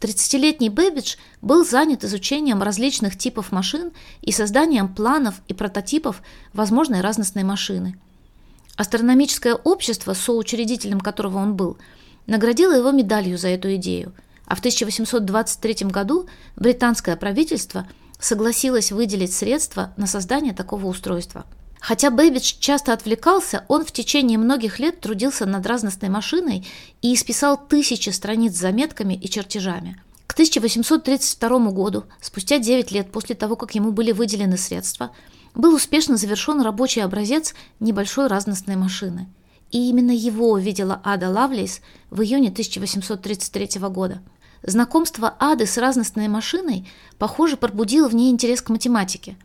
30-летний 0.00 0.70
Бэббидж 0.70 1.16
был 1.42 1.64
занят 1.64 2.04
изучением 2.04 2.62
различных 2.62 3.18
типов 3.18 3.52
машин 3.52 3.92
и 4.22 4.32
созданием 4.32 4.92
планов 4.94 5.34
и 5.48 5.54
прототипов 5.54 6.22
возможной 6.52 7.00
разностной 7.00 7.44
машины. 7.44 7.98
Астрономическое 8.76 9.54
общество, 9.54 10.14
соучредителем 10.14 11.00
которого 11.00 11.38
он 11.38 11.54
был, 11.54 11.76
наградило 12.26 12.72
его 12.72 12.90
медалью 12.92 13.36
за 13.38 13.48
эту 13.48 13.74
идею– 13.74 14.14
а 14.50 14.56
в 14.56 14.58
1823 14.58 15.86
году 15.90 16.28
британское 16.56 17.14
правительство 17.14 17.86
согласилось 18.18 18.90
выделить 18.90 19.32
средства 19.32 19.94
на 19.96 20.08
создание 20.08 20.52
такого 20.52 20.86
устройства. 20.86 21.46
Хотя 21.80 22.10
Бэббидж 22.10 22.56
часто 22.60 22.92
отвлекался, 22.92 23.64
он 23.68 23.86
в 23.86 23.90
течение 23.90 24.36
многих 24.36 24.78
лет 24.78 25.00
трудился 25.00 25.46
над 25.46 25.66
разностной 25.66 26.10
машиной 26.10 26.66
и 27.00 27.14
исписал 27.14 27.56
тысячи 27.56 28.10
страниц 28.10 28.54
с 28.54 28.60
заметками 28.60 29.14
и 29.14 29.28
чертежами. 29.30 30.00
К 30.26 30.34
1832 30.34 31.70
году, 31.70 32.04
спустя 32.20 32.58
9 32.58 32.92
лет 32.92 33.10
после 33.10 33.34
того, 33.34 33.56
как 33.56 33.74
ему 33.74 33.92
были 33.92 34.12
выделены 34.12 34.58
средства, 34.58 35.10
был 35.54 35.74
успешно 35.74 36.18
завершен 36.18 36.60
рабочий 36.60 37.00
образец 37.00 37.54
небольшой 37.80 38.26
разностной 38.28 38.76
машины. 38.76 39.28
И 39.70 39.88
именно 39.88 40.12
его 40.12 40.50
увидела 40.50 41.00
Ада 41.02 41.30
Лавлейс 41.30 41.80
в 42.10 42.20
июне 42.20 42.50
1833 42.50 43.80
года. 43.88 44.20
Знакомство 44.62 45.34
Ады 45.38 45.64
с 45.64 45.78
разностной 45.78 46.28
машиной, 46.28 46.86
похоже, 47.18 47.56
пробудило 47.56 48.06
в 48.06 48.14
ней 48.14 48.30
интерес 48.30 48.60
к 48.60 48.68
математике. 48.68 49.36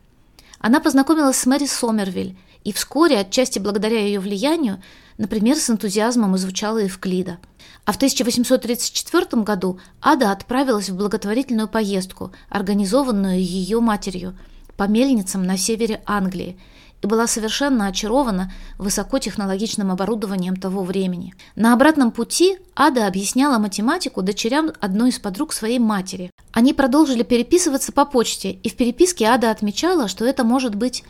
Она 0.66 0.80
познакомилась 0.80 1.36
с 1.36 1.46
Мэри 1.46 1.66
Сомервиль 1.66 2.36
и 2.64 2.72
вскоре, 2.72 3.20
отчасти 3.20 3.60
благодаря 3.60 4.00
ее 4.00 4.18
влиянию, 4.18 4.82
например, 5.16 5.58
с 5.58 5.70
энтузиазмом 5.70 6.34
изучала 6.34 6.78
Евклида. 6.78 7.38
А 7.84 7.92
в 7.92 7.94
1834 7.94 9.44
году 9.44 9.78
Ада 10.02 10.32
отправилась 10.32 10.90
в 10.90 10.96
благотворительную 10.96 11.68
поездку, 11.68 12.32
организованную 12.48 13.38
ее 13.38 13.78
матерью, 13.78 14.36
по 14.76 14.88
мельницам 14.88 15.44
на 15.44 15.56
севере 15.56 16.02
Англии– 16.04 16.58
и 17.02 17.06
была 17.06 17.26
совершенно 17.26 17.86
очарована 17.86 18.52
высокотехнологичным 18.78 19.90
оборудованием 19.90 20.56
того 20.56 20.82
времени. 20.82 21.34
На 21.54 21.72
обратном 21.72 22.10
пути 22.10 22.58
Ада 22.74 23.06
объясняла 23.06 23.58
математику 23.58 24.22
дочерям 24.22 24.72
одной 24.80 25.10
из 25.10 25.18
подруг 25.18 25.52
своей 25.52 25.78
матери. 25.78 26.30
Они 26.52 26.72
продолжили 26.72 27.22
переписываться 27.22 27.92
по 27.92 28.04
почте, 28.04 28.52
и 28.52 28.68
в 28.68 28.76
переписке 28.76 29.26
Ада 29.26 29.50
отмечала, 29.50 30.08
что 30.08 30.24
это 30.24 30.44
может 30.44 30.74
быть 30.74 31.04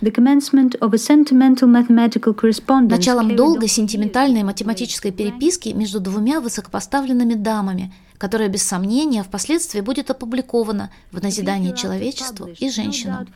началом 2.96 3.36
долгой 3.36 3.68
сентиментальной 3.68 4.42
математической 4.42 5.10
переписки 5.10 5.70
между 5.70 6.00
двумя 6.00 6.40
высокопоставленными 6.40 7.34
дамами– 7.34 7.94
которое 8.18 8.48
без 8.48 8.62
сомнения 8.62 9.22
впоследствии 9.22 9.80
будет 9.80 10.10
опубликовано 10.10 10.90
в 11.12 11.22
назидание 11.22 11.74
человечеству 11.74 12.48
и 12.58 12.70
женщинам. 12.70 13.28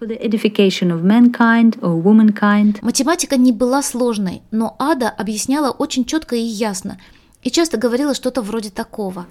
Математика 2.82 3.36
не 3.36 3.52
была 3.52 3.82
сложной, 3.82 4.42
но 4.50 4.76
Ада 4.78 5.08
объясняла 5.08 5.70
очень 5.70 6.04
четко 6.04 6.36
и 6.36 6.40
ясно, 6.40 6.98
и 7.42 7.50
часто 7.50 7.78
говорила 7.78 8.14
что-то 8.14 8.42
вроде 8.42 8.70
такого. 8.70 9.26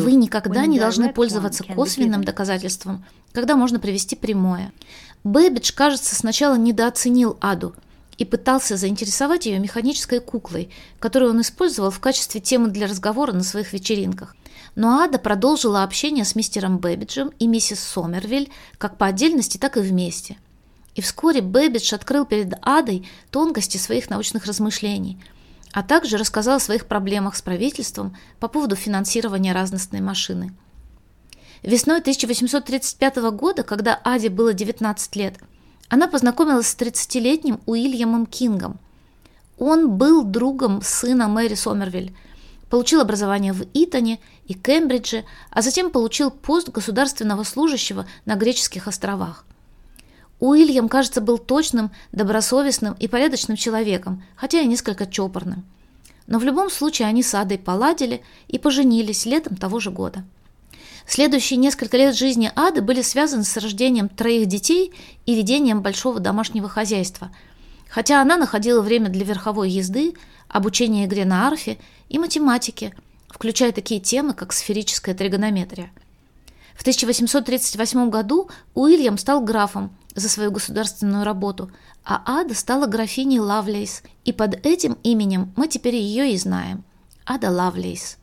Вы 0.00 0.12
никогда 0.12 0.66
не 0.66 0.78
должны 0.78 1.12
пользоваться 1.12 1.64
косвенным 1.64 2.24
доказательством, 2.24 3.04
когда 3.32 3.56
можно 3.56 3.78
привести 3.78 4.16
прямое. 4.16 4.72
Бэббидж, 5.22 5.72
кажется, 5.74 6.14
сначала 6.14 6.56
недооценил 6.56 7.36
Аду– 7.40 7.74
и 8.18 8.24
пытался 8.24 8.76
заинтересовать 8.76 9.46
ее 9.46 9.58
механической 9.58 10.20
куклой, 10.20 10.70
которую 10.98 11.32
он 11.32 11.40
использовал 11.40 11.90
в 11.90 12.00
качестве 12.00 12.40
темы 12.40 12.68
для 12.68 12.86
разговора 12.86 13.32
на 13.32 13.42
своих 13.42 13.72
вечеринках. 13.72 14.36
Но 14.76 15.00
Ада 15.00 15.18
продолжила 15.18 15.82
общение 15.82 16.24
с 16.24 16.34
мистером 16.34 16.78
Бэббиджем 16.78 17.30
и 17.38 17.46
миссис 17.46 17.80
Сомервиль 17.80 18.50
как 18.78 18.98
по 18.98 19.06
отдельности, 19.06 19.58
так 19.58 19.76
и 19.76 19.80
вместе. 19.80 20.36
И 20.94 21.00
вскоре 21.00 21.42
Бэббидж 21.42 21.94
открыл 21.94 22.24
перед 22.24 22.54
Адой 22.62 23.08
тонкости 23.30 23.78
своих 23.78 24.10
научных 24.10 24.46
размышлений, 24.46 25.20
а 25.72 25.82
также 25.82 26.16
рассказал 26.16 26.56
о 26.56 26.60
своих 26.60 26.86
проблемах 26.86 27.36
с 27.36 27.42
правительством 27.42 28.16
по 28.38 28.46
поводу 28.46 28.76
финансирования 28.76 29.52
разностной 29.52 30.00
машины. 30.00 30.54
Весной 31.62 31.98
1835 31.98 33.16
года, 33.32 33.62
когда 33.62 34.00
Аде 34.04 34.28
было 34.28 34.52
19 34.52 35.16
лет– 35.16 35.38
она 35.88 36.08
познакомилась 36.08 36.68
с 36.68 36.76
30-летним 36.76 37.60
Уильямом 37.66 38.26
Кингом. 38.26 38.78
Он 39.58 39.96
был 39.96 40.24
другом 40.24 40.82
сына 40.82 41.28
Мэри 41.28 41.54
Сомервиль, 41.54 42.14
получил 42.70 43.00
образование 43.00 43.52
в 43.52 43.64
Итоне 43.72 44.18
и 44.46 44.54
Кембридже, 44.54 45.24
а 45.50 45.62
затем 45.62 45.90
получил 45.90 46.30
пост 46.30 46.70
государственного 46.70 47.44
служащего 47.44 48.06
на 48.24 48.34
греческих 48.34 48.88
островах. 48.88 49.44
Уильям, 50.40 50.88
кажется, 50.88 51.20
был 51.20 51.38
точным, 51.38 51.92
добросовестным 52.12 52.94
и 52.94 53.06
порядочным 53.06 53.56
человеком, 53.56 54.24
хотя 54.34 54.60
и 54.60 54.66
несколько 54.66 55.06
чопорным. 55.06 55.64
Но 56.26 56.38
в 56.38 56.44
любом 56.44 56.70
случае 56.70 57.08
они 57.08 57.22
с 57.22 57.34
Адой 57.34 57.58
поладили 57.58 58.22
и 58.48 58.58
поженились 58.58 59.26
летом 59.26 59.56
того 59.56 59.78
же 59.78 59.90
года. 59.90 60.24
Следующие 61.06 61.58
несколько 61.58 61.96
лет 61.96 62.16
жизни 62.16 62.50
Ады 62.56 62.80
были 62.80 63.02
связаны 63.02 63.44
с 63.44 63.56
рождением 63.56 64.08
троих 64.08 64.46
детей 64.46 64.92
и 65.26 65.34
ведением 65.34 65.82
большого 65.82 66.18
домашнего 66.18 66.68
хозяйства, 66.68 67.30
хотя 67.88 68.22
она 68.22 68.36
находила 68.36 68.80
время 68.80 69.10
для 69.10 69.24
верховой 69.24 69.70
езды, 69.70 70.14
обучения 70.48 71.04
игре 71.04 71.24
на 71.24 71.46
арфе 71.46 71.78
и 72.08 72.18
математики, 72.18 72.94
включая 73.28 73.72
такие 73.72 74.00
темы, 74.00 74.32
как 74.32 74.52
сферическая 74.52 75.14
тригонометрия. 75.14 75.92
В 76.74 76.80
1838 76.80 78.10
году 78.10 78.50
Уильям 78.74 79.18
стал 79.18 79.40
графом 79.40 79.96
за 80.14 80.28
свою 80.28 80.50
государственную 80.50 81.24
работу, 81.24 81.70
а 82.04 82.22
Ада 82.26 82.54
стала 82.54 82.86
графиней 82.86 83.38
Лавлейс, 83.38 84.02
и 84.24 84.32
под 84.32 84.64
этим 84.66 84.96
именем 85.02 85.52
мы 85.56 85.68
теперь 85.68 85.96
ее 85.96 86.32
и 86.32 86.36
знаем– 86.36 86.84
Ада 87.26 87.50
Лавлейс. 87.50 88.18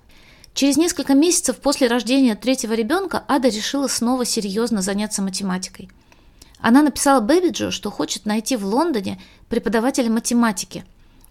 Через 0.53 0.77
несколько 0.77 1.13
месяцев 1.13 1.57
после 1.57 1.87
рождения 1.87 2.35
третьего 2.35 2.73
ребенка 2.73 3.23
Ада 3.27 3.47
решила 3.47 3.87
снова 3.87 4.25
серьезно 4.25 4.81
заняться 4.81 5.21
математикой. 5.21 5.89
Она 6.59 6.83
написала 6.83 7.21
Бэббиджу, 7.21 7.71
что 7.71 7.89
хочет 7.89 8.25
найти 8.25 8.55
в 8.55 8.65
Лондоне 8.65 9.19
преподавателя 9.49 10.11
математики, 10.11 10.85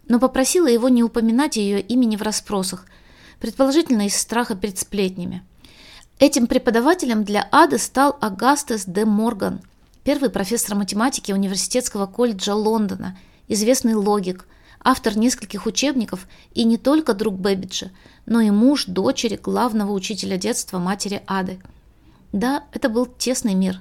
но 0.08 0.18
попросила 0.18 0.66
его 0.66 0.88
не 0.88 1.04
упоминать 1.04 1.56
ее 1.56 1.80
имени 1.80 2.16
в 2.16 2.22
расспросах, 2.22 2.86
предположительно 3.38 4.06
из 4.06 4.16
страха 4.16 4.56
перед 4.56 4.78
сплетнями. 4.78 5.44
Этим 6.18 6.46
преподавателем 6.46 7.24
для 7.24 7.48
Ады 7.52 7.78
стал 7.78 8.18
Агастес 8.20 8.84
де 8.86 9.04
Морган, 9.04 9.60
первый 10.02 10.30
профессор 10.30 10.76
математики 10.76 11.32
Университетского 11.32 12.06
колледжа 12.06 12.54
Лондона, 12.54 13.16
известный 13.48 13.94
логик, 13.94 14.46
автор 14.82 15.16
нескольких 15.16 15.66
учебников 15.66 16.26
и 16.52 16.64
не 16.64 16.76
только 16.76 17.14
друг 17.14 17.38
Бэбиджа, 17.38 17.90
но 18.30 18.40
и 18.40 18.50
муж 18.50 18.84
дочери 18.86 19.36
главного 19.42 19.92
учителя 19.92 20.38
детства 20.38 20.78
матери 20.78 21.20
Ады. 21.26 21.58
Да, 22.32 22.62
это 22.72 22.88
был 22.88 23.04
тесный 23.06 23.54
мир. 23.54 23.80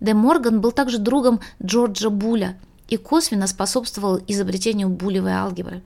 Де 0.00 0.14
Морган 0.14 0.60
был 0.60 0.72
также 0.72 0.98
другом 0.98 1.40
Джорджа 1.62 2.10
Буля 2.10 2.58
и 2.88 2.96
косвенно 2.96 3.46
способствовал 3.46 4.20
изобретению 4.26 4.88
булевой 4.88 5.32
алгебры. 5.32 5.80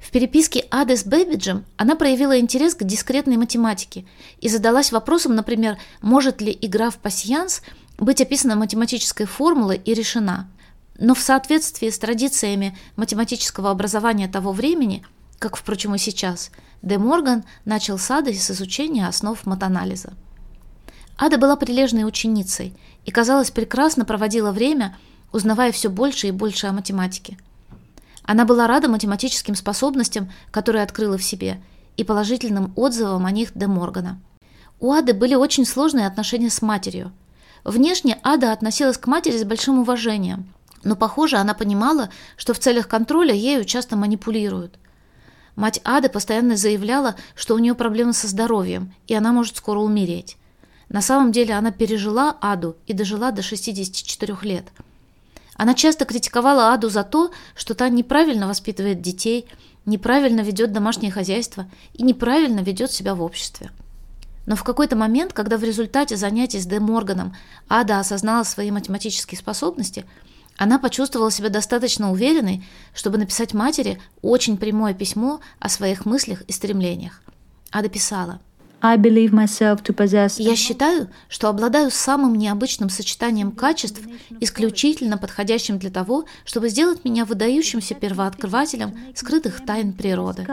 В 0.00 0.10
переписке 0.10 0.66
Ады 0.70 0.96
с 0.96 1.04
Бэбиджем 1.04 1.66
она 1.76 1.94
проявила 1.94 2.40
интерес 2.40 2.74
к 2.74 2.84
дискретной 2.84 3.36
математике 3.36 4.06
и 4.40 4.48
задалась 4.48 4.90
вопросом, 4.90 5.34
например, 5.34 5.76
может 6.00 6.40
ли 6.40 6.56
игра 6.58 6.88
в 6.88 6.96
пасьянс 6.96 7.60
быть 7.98 8.22
описана 8.22 8.56
математической 8.56 9.26
формулой 9.26 9.76
и 9.84 9.92
решена. 9.92 10.48
Но 10.98 11.14
в 11.14 11.20
соответствии 11.20 11.90
с 11.90 11.98
традициями 11.98 12.78
математического 12.96 13.70
образования 13.70 14.26
того 14.26 14.52
времени, 14.52 15.04
как, 15.38 15.56
впрочем, 15.56 15.94
и 15.94 15.98
сейчас, 15.98 16.50
Де 16.84 16.98
Морган 16.98 17.44
начал 17.64 17.96
с 17.96 18.10
с 18.10 18.50
изучения 18.50 19.08
основ 19.08 19.46
матанализа. 19.46 20.12
Ада 21.16 21.38
была 21.38 21.56
прилежной 21.56 22.06
ученицей 22.06 22.74
и, 23.06 23.10
казалось, 23.10 23.50
прекрасно 23.50 24.04
проводила 24.04 24.52
время, 24.52 24.94
узнавая 25.32 25.72
все 25.72 25.88
больше 25.88 26.28
и 26.28 26.30
больше 26.30 26.66
о 26.66 26.72
математике. 26.72 27.38
Она 28.22 28.44
была 28.44 28.66
рада 28.66 28.90
математическим 28.90 29.54
способностям, 29.54 30.30
которые 30.50 30.82
открыла 30.82 31.16
в 31.16 31.24
себе, 31.24 31.58
и 31.96 32.04
положительным 32.04 32.74
отзывам 32.76 33.24
о 33.24 33.30
них 33.30 33.52
Де 33.54 33.66
Моргана. 33.66 34.20
У 34.78 34.92
Ады 34.92 35.14
были 35.14 35.34
очень 35.34 35.64
сложные 35.64 36.06
отношения 36.06 36.50
с 36.50 36.60
матерью. 36.60 37.12
Внешне 37.64 38.18
Ада 38.22 38.52
относилась 38.52 38.98
к 38.98 39.06
матери 39.06 39.38
с 39.38 39.44
большим 39.44 39.78
уважением, 39.78 40.52
но, 40.82 40.96
похоже, 40.96 41.36
она 41.38 41.54
понимала, 41.54 42.10
что 42.36 42.52
в 42.52 42.58
целях 42.58 42.88
контроля 42.88 43.32
ею 43.32 43.64
часто 43.64 43.96
манипулируют. 43.96 44.78
Мать 45.56 45.80
Ады 45.84 46.08
постоянно 46.08 46.56
заявляла, 46.56 47.16
что 47.34 47.54
у 47.54 47.58
нее 47.58 47.74
проблемы 47.74 48.12
со 48.12 48.26
здоровьем, 48.26 48.92
и 49.06 49.14
она 49.14 49.32
может 49.32 49.56
скоро 49.56 49.78
умереть. 49.78 50.36
На 50.88 51.00
самом 51.00 51.32
деле 51.32 51.54
она 51.54 51.70
пережила 51.70 52.36
Аду 52.40 52.76
и 52.86 52.92
дожила 52.92 53.32
до 53.32 53.42
64 53.42 54.36
лет– 54.42 54.66
она 55.56 55.74
часто 55.74 56.04
критиковала 56.04 56.72
Аду 56.72 56.88
за 56.90 57.04
то, 57.04 57.30
что 57.54 57.74
та 57.74 57.88
неправильно 57.88 58.48
воспитывает 58.48 59.00
детей, 59.00 59.46
неправильно 59.86 60.40
ведет 60.40 60.72
домашнее 60.72 61.12
хозяйство 61.12 61.66
и 61.92 62.02
неправильно 62.02 62.60
ведет 62.60 62.90
себя 62.90 63.14
в 63.14 63.22
обществе. 63.22 63.70
Но 64.46 64.56
в 64.56 64.64
какой-то 64.64 64.96
момент, 64.96 65.32
когда 65.32 65.56
в 65.56 65.64
результате 65.64 66.16
занятий 66.16 66.58
с 66.58 66.66
Де 66.66 66.80
Морганом 66.80 67.34
Ада 67.68 67.98
осознала 67.98 68.42
свои 68.42 68.70
математические 68.70 69.38
способности, 69.38 70.04
она 70.56 70.78
почувствовала 70.78 71.30
себя 71.30 71.48
достаточно 71.48 72.12
уверенной, 72.12 72.64
чтобы 72.94 73.18
написать 73.18 73.54
матери 73.54 74.00
очень 74.22 74.56
прямое 74.56 74.94
письмо 74.94 75.40
о 75.58 75.68
своих 75.68 76.06
мыслях 76.06 76.42
и 76.42 76.52
стремлениях. 76.52 77.22
Ада 77.70 77.88
писала– 77.88 78.40
I 78.84 78.98
believe 78.98 79.30
myself 79.30 79.82
to 79.84 79.94
possess... 79.94 80.34
Я 80.36 80.54
считаю, 80.56 81.08
что 81.30 81.48
обладаю 81.48 81.90
самым 81.90 82.34
необычным 82.34 82.90
сочетанием 82.90 83.50
качеств, 83.50 84.02
исключительно 84.40 85.16
подходящим 85.16 85.78
для 85.78 85.88
того, 85.88 86.26
чтобы 86.44 86.68
сделать 86.68 87.02
меня 87.02 87.24
выдающимся 87.24 87.94
первооткрывателем 87.94 88.94
скрытых 89.14 89.64
тайн 89.64 89.94
природы. 89.94 90.44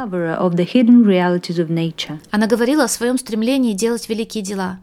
Она 2.31 2.48
говорила 2.48 2.86
о 2.86 2.88
своем 2.88 3.17
стремлении 3.17 3.74
делать 3.74 4.08
великие 4.08 4.46
дела. 4.46 4.79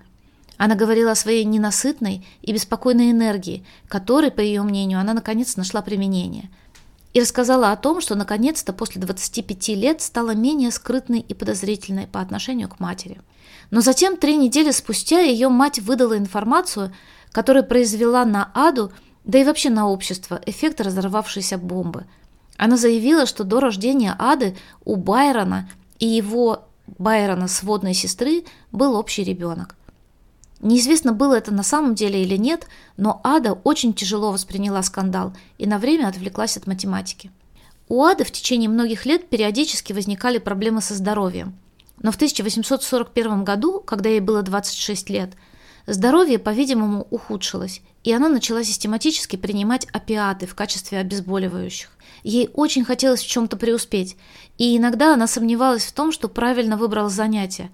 Она 0.58 0.74
говорила 0.74 1.12
о 1.12 1.16
своей 1.16 1.44
ненасытной 1.44 2.26
и 2.42 2.52
беспокойной 2.52 3.10
энергии, 3.10 3.64
которой, 3.88 4.30
по 4.30 4.40
ее 4.40 4.62
мнению, 4.62 5.00
она 5.00 5.14
наконец 5.14 5.56
нашла 5.56 5.80
применение– 5.80 6.50
и 7.14 7.20
рассказала 7.20 7.72
о 7.72 7.76
том, 7.76 8.00
что 8.00 8.14
наконец-то 8.14 8.72
после 8.72 9.00
25 9.00 9.68
лет 9.70 10.00
стала 10.00 10.34
менее 10.34 10.70
скрытной 10.70 11.20
и 11.20 11.34
подозрительной 11.34 12.06
по 12.06 12.20
отношению 12.20 12.68
к 12.68 12.80
матери. 12.80 13.20
Но 13.70 13.80
затем, 13.80 14.16
три 14.16 14.36
недели 14.36 14.70
спустя, 14.70 15.20
ее 15.20 15.48
мать 15.48 15.78
выдала 15.78 16.16
информацию, 16.16 16.92
которая 17.32 17.62
произвела 17.62 18.24
на 18.24 18.50
Аду, 18.54 18.92
да 19.24 19.38
и 19.38 19.44
вообще 19.44 19.70
на 19.70 19.88
общество, 19.88 20.40
эффект 20.46 20.80
разорвавшейся 20.80 21.58
бомбы. 21.58 22.06
Она 22.56 22.76
заявила, 22.76 23.26
что 23.26 23.44
до 23.44 23.60
рождения 23.60 24.14
Ады 24.18 24.56
у 24.84 24.96
Байрона 24.96 25.68
и 25.98 26.06
его 26.06 26.68
Байрона 26.86 27.48
сводной 27.48 27.94
сестры 27.94 28.44
был 28.72 28.94
общий 28.94 29.24
ребенок. 29.24 29.76
Неизвестно, 30.60 31.12
было 31.12 31.34
это 31.34 31.52
на 31.52 31.62
самом 31.62 31.94
деле 31.94 32.22
или 32.22 32.36
нет, 32.36 32.66
но 32.96 33.20
Ада 33.22 33.52
очень 33.52 33.94
тяжело 33.94 34.32
восприняла 34.32 34.82
скандал 34.82 35.32
и 35.56 35.66
на 35.66 35.78
время 35.78 36.08
отвлеклась 36.08 36.56
от 36.56 36.66
математики. 36.66 37.30
У 37.88 38.02
Ады 38.02 38.24
в 38.24 38.30
течение 38.32 38.68
многих 38.68 39.06
лет 39.06 39.28
периодически 39.28 39.92
возникали 39.92 40.38
проблемы 40.38 40.80
со 40.80 40.94
здоровьем– 40.94 41.54
но 42.00 42.12
в 42.12 42.16
1841 42.16 43.44
году, 43.44 43.80
когда 43.80 44.08
ей 44.08 44.20
было 44.20 44.42
26 44.42 45.10
лет, 45.10 45.32
здоровье, 45.86 46.38
по-видимому, 46.38 47.06
ухудшилось, 47.10 47.82
и 48.04 48.12
она 48.12 48.28
начала 48.28 48.62
систематически 48.62 49.36
принимать 49.36 49.86
опиаты 49.92 50.46
в 50.46 50.54
качестве 50.54 50.98
обезболивающих. 50.98 51.90
Ей 52.22 52.50
очень 52.54 52.84
хотелось 52.84 53.22
в 53.22 53.28
чем-то 53.28 53.56
преуспеть, 53.56 54.16
и 54.58 54.76
иногда 54.76 55.14
она 55.14 55.26
сомневалась 55.26 55.84
в 55.84 55.92
том, 55.92 56.12
что 56.12 56.28
правильно 56.28 56.76
выбрала 56.76 57.08
занятие. 57.08 57.70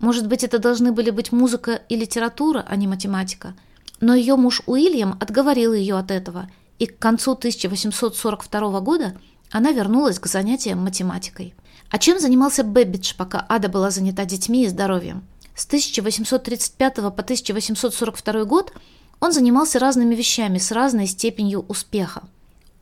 Может 0.00 0.28
быть, 0.28 0.44
это 0.44 0.58
должны 0.58 0.92
были 0.92 1.10
быть 1.10 1.32
музыка 1.32 1.82
и 1.88 1.96
литература, 1.96 2.64
а 2.68 2.76
не 2.76 2.86
математика. 2.86 3.54
Но 4.00 4.14
ее 4.14 4.36
муж 4.36 4.62
Уильям 4.66 5.16
отговорил 5.20 5.72
ее 5.72 5.96
от 5.96 6.10
этого, 6.10 6.48
и 6.78 6.86
к 6.86 6.98
концу 6.98 7.32
1842 7.32 8.80
года 8.80 9.16
она 9.50 9.72
вернулась 9.72 10.18
к 10.18 10.26
занятиям 10.26 10.78
математикой. 10.84 11.54
А 11.90 11.98
чем 11.98 12.20
занимался 12.20 12.64
Бэббидж, 12.64 13.14
пока 13.16 13.44
Ада 13.48 13.68
была 13.68 13.90
занята 13.90 14.24
детьми 14.24 14.64
и 14.64 14.68
здоровьем? 14.68 15.24
С 15.54 15.66
1835 15.66 16.94
по 16.96 17.08
1842 17.08 18.44
год 18.44 18.72
он 19.20 19.32
занимался 19.32 19.80
разными 19.80 20.14
вещами 20.14 20.58
с 20.58 20.70
разной 20.70 21.06
степенью 21.06 21.64
успеха. 21.66 22.22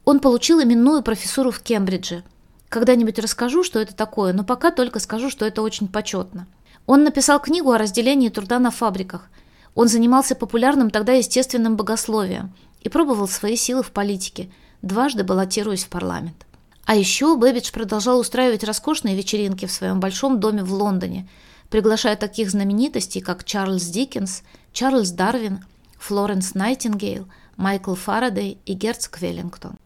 Он 0.05 0.21
получил 0.21 0.63
именную 0.63 1.03
профессуру 1.03 1.51
в 1.51 1.61
Кембридже. 1.61 2.25
Когда-нибудь 2.69 3.19
расскажу, 3.19 3.63
что 3.65 3.79
это 3.79 3.95
такое, 3.95 4.33
но 4.35 4.45
пока 4.45 4.71
только 4.71 4.99
скажу, 4.99 5.31
что 5.31 5.47
это 5.47 5.63
очень 5.63 5.89
почетно. 5.89 6.47
Он 6.87 7.05
написал 7.05 7.41
книгу 7.41 7.71
о 7.73 7.79
разделении 7.79 8.29
труда 8.29 8.59
на 8.59 8.71
фабриках. 8.71 9.29
Он 9.75 9.89
занимался 9.89 10.35
популярным 10.35 10.91
тогда 10.91 11.13
естественным 11.13 11.77
богословием 11.77 12.55
и 12.81 12.89
пробовал 12.89 13.29
свои 13.29 13.57
силы 13.57 13.83
в 13.83 13.91
политике, 13.91 14.51
дважды 14.83 15.25
баллотируясь 15.25 15.85
в 15.85 15.89
парламент. 15.89 16.47
А 16.87 16.95
еще 16.95 17.37
Бэббидж 17.37 17.73
продолжал 17.73 18.21
устраивать 18.21 18.63
роскошные 18.63 19.17
вечеринки 19.17 19.67
в 19.67 19.73
своем 19.73 19.99
большом 19.99 20.39
доме 20.39 20.63
в 20.63 20.73
Лондоне, 20.73 21.29
приглашая 21.69 22.17
таких 22.17 22.51
знаменитостей, 22.51 23.21
как 23.21 23.45
Чарльз 23.45 23.87
Диккенс, 23.87 24.43
Чарльз 24.73 25.11
Дарвин, 25.11 25.65
Флоренс 25.99 26.55
Найтингейл, 26.55 27.27
Майкл 27.57 27.95
Фарадей 27.95 28.59
и 28.65 28.75
герцог 28.75 29.21
Веллингтон. 29.21 29.77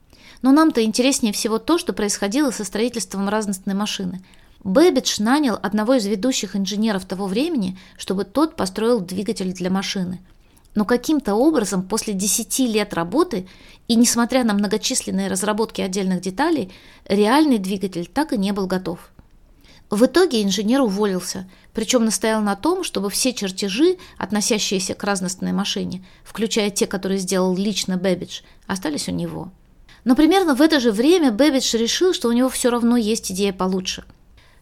Но 0.43 0.53
нам-то 0.53 0.85
интереснее 0.85 1.33
всего 1.33 1.59
то, 1.59 1.79
что 1.79 1.95
происходило 1.95 2.51
со 2.51 2.65
строительством 2.65 3.29
разностной 3.29 3.75
машины. 3.75 4.23
Бэббидж 4.63 5.23
нанял 5.23 5.59
одного 5.63 5.95
из 5.95 6.07
ведущих 6.07 6.55
инженеров 6.55 7.05
того 7.05 7.27
времени, 7.27 7.79
чтобы 7.97 8.25
тот 8.25 8.57
построил 8.57 9.01
двигатель 9.01 9.53
для 9.53 9.71
машины– 9.71 10.21
но 10.75 10.85
каким-то 10.85 11.35
образом 11.35 11.83
после 11.83 12.15
10 12.15 12.59
лет 12.61 12.95
работы 12.95 13.49
и 13.89 13.97
несмотря 13.97 14.45
на 14.45 14.55
многочисленные 14.55 15.29
разработки 15.29 15.81
отдельных 15.81 16.21
деталей, 16.21 16.73
реальный 17.07 17.59
двигатель 17.59 18.07
так 18.07 18.33
и 18.33 18.39
не 18.39 18.53
был 18.53 18.67
готов. 18.67 19.11
В 19.91 20.05
итоге 20.05 20.45
инженер 20.45 20.83
уволился, 20.83 21.51
причем 21.75 22.05
настоял 22.05 22.41
на 22.41 22.55
том, 22.55 22.85
чтобы 22.85 23.11
все 23.11 23.33
чертежи, 23.33 23.97
относящиеся 24.19 24.95
к 24.95 25.03
разностной 25.03 25.53
машине, 25.53 26.05
включая 26.23 26.71
те, 26.71 26.87
которые 26.87 27.19
сделал 27.19 27.57
лично 27.57 27.97
Бэббидж, 27.97 28.43
остались 28.69 29.09
у 29.09 29.13
него. 29.13 29.51
Но 30.05 30.15
примерно 30.15 30.55
в 30.55 30.63
это 30.63 30.79
же 30.79 30.93
время 30.93 31.33
Бэббидж 31.33 31.77
решил, 31.77 32.15
что 32.15 32.29
у 32.29 32.33
него 32.33 32.49
все 32.49 32.71
равно 32.71 32.97
есть 32.97 33.33
идея 33.33 33.53
получше. 33.53 34.05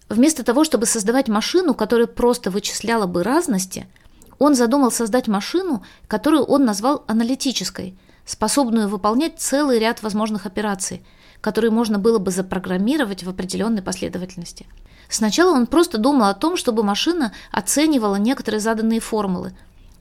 Вместо 0.08 0.42
того, 0.42 0.64
чтобы 0.64 0.86
создавать 0.86 1.28
машину, 1.28 1.74
которая 1.74 2.06
просто 2.06 2.50
вычисляла 2.50 3.06
бы 3.06 3.22
разности– 3.22 3.86
он 4.38 4.54
задумал 4.54 4.90
создать 4.90 5.28
машину, 5.28 5.82
которую 6.06 6.44
он 6.44 6.64
назвал 6.64 7.04
аналитической, 7.06 7.96
способную 8.24 8.88
выполнять 8.88 9.38
целый 9.38 9.78
ряд 9.78 10.02
возможных 10.02 10.46
операций, 10.46 11.04
которые 11.40 11.70
можно 11.70 11.98
было 11.98 12.18
бы 12.18 12.30
запрограммировать 12.30 13.24
в 13.24 13.28
определенной 13.28 13.82
последовательности. 13.82 14.66
Сначала 15.08 15.54
он 15.54 15.66
просто 15.66 15.98
думал 15.98 16.26
о 16.26 16.34
том, 16.34 16.56
чтобы 16.56 16.82
машина 16.82 17.32
оценивала 17.50 18.16
некоторые 18.16 18.60
заданные 18.60 19.00
формулы, 19.00 19.56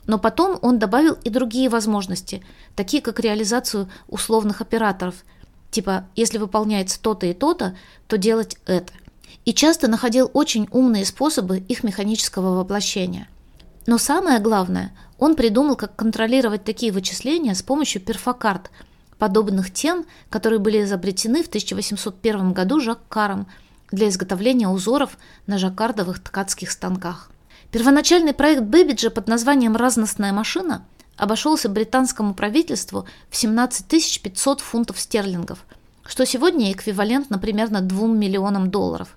но 0.06 0.20
потом 0.20 0.60
он 0.62 0.80
добавил 0.80 1.18
и 1.24 1.30
другие 1.30 1.70
возможности, 1.70 2.44
такие 2.76 3.02
как 3.02 3.20
реализацию 3.20 3.90
условных 4.08 4.62
операторов, 4.62 5.16
типа 5.72 6.06
«если 6.16 6.38
выполняется 6.38 7.02
то-то 7.02 7.26
и 7.26 7.34
то-то, 7.34 7.76
то 8.08 8.18
делать 8.18 8.58
это». 8.66 8.92
И 9.48 9.54
часто 9.54 9.88
находил 9.88 10.30
очень 10.34 10.68
умные 10.72 11.06
способы 11.06 11.58
их 11.58 11.84
механического 11.84 12.56
воплощения– 12.58 13.28
но 13.88 13.98
самое 13.98 14.40
главное, 14.40 14.92
он 15.18 15.36
придумал, 15.36 15.78
как 15.78 15.96
контролировать 15.96 16.66
такие 16.66 16.92
вычисления 16.92 17.56
с 17.56 17.64
помощью 17.64 18.02
перфокарт, 18.02 18.70
подобных 19.18 19.74
тем, 19.74 20.06
которые 20.30 20.60
были 20.60 20.84
изобретены 20.84 21.42
в 21.42 21.48
1801 21.48 22.52
году 22.52 22.82
Жаккаром 22.82 23.48
для 23.90 24.10
изготовления 24.10 24.68
узоров 24.68 25.18
на 25.48 25.58
жаккардовых 25.58 26.22
ткацких 26.22 26.70
станках. 26.70 27.32
Первоначальный 27.72 28.34
проект 28.34 28.64
Бэбиджа 28.64 29.10
под 29.10 29.30
названием 29.30 29.78
«Разностная 29.78 30.34
машина» 30.34 30.86
обошелся 31.16 31.70
британскому 31.70 32.34
правительству 32.34 33.08
в 33.30 33.38
17 33.38 34.22
500 34.22 34.60
фунтов 34.60 35.00
стерлингов, 35.00 35.60
что 36.06 36.26
сегодня 36.26 36.74
эквивалентно 36.74 37.40
примерно 37.40 37.80
2 37.80 38.08
миллионам 38.10 38.70
долларов. 38.70 39.17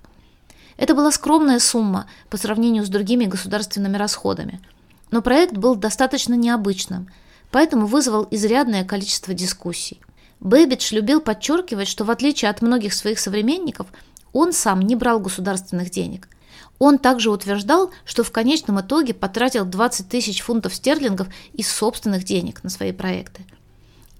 Это 0.77 0.95
была 0.95 1.11
скромная 1.11 1.59
сумма 1.59 2.07
по 2.29 2.37
сравнению 2.37 2.85
с 2.85 2.89
другими 2.89 3.25
государственными 3.25 3.97
расходами. 3.97 4.61
Но 5.11 5.21
проект 5.21 5.53
был 5.53 5.75
достаточно 5.75 6.33
необычным, 6.33 7.09
поэтому 7.51 7.85
вызвал 7.85 8.27
изрядное 8.31 8.85
количество 8.85 9.33
дискуссий. 9.33 10.01
Бэббидж 10.39 10.93
любил 10.93 11.21
подчеркивать, 11.21 11.87
что 11.87 12.03
в 12.03 12.11
отличие 12.11 12.49
от 12.49 12.61
многих 12.61 12.93
своих 12.93 13.19
современников, 13.19 13.87
он 14.33 14.53
сам 14.53 14.81
не 14.81 14.95
брал 14.95 15.19
государственных 15.19 15.91
денег. 15.91 16.29
Он 16.79 16.97
также 16.97 17.29
утверждал, 17.29 17.91
что 18.05 18.23
в 18.23 18.31
конечном 18.31 18.81
итоге 18.81 19.13
потратил 19.13 19.65
20 19.65 20.09
тысяч 20.09 20.41
фунтов 20.41 20.73
стерлингов 20.73 21.27
из 21.53 21.71
собственных 21.71 22.23
денег 22.23 22.63
на 22.63 22.69
свои 22.69 22.91
проекты– 22.91 23.45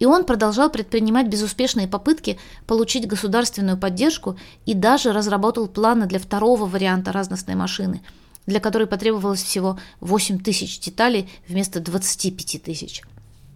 и 0.02 0.06
он 0.06 0.26
продолжал 0.26 0.72
предпринимать 0.72 1.28
безуспешные 1.28 1.88
попытки 1.88 2.40
получить 2.66 3.08
государственную 3.08 3.78
поддержку 3.78 4.36
и 4.66 4.74
даже 4.74 5.14
разработал 5.14 5.68
планы 5.68 6.08
для 6.08 6.18
второго 6.18 6.66
варианта 6.66 7.12
разностной 7.12 7.54
машины, 7.54 8.02
для 8.48 8.60
которой 8.60 8.88
потребовалось 8.88 9.44
всего 9.44 9.80
8 10.00 10.40
тысяч 10.40 10.80
деталей 10.80 11.30
вместо 11.48 11.80
25 11.80 12.64
тысяч. 12.64 13.04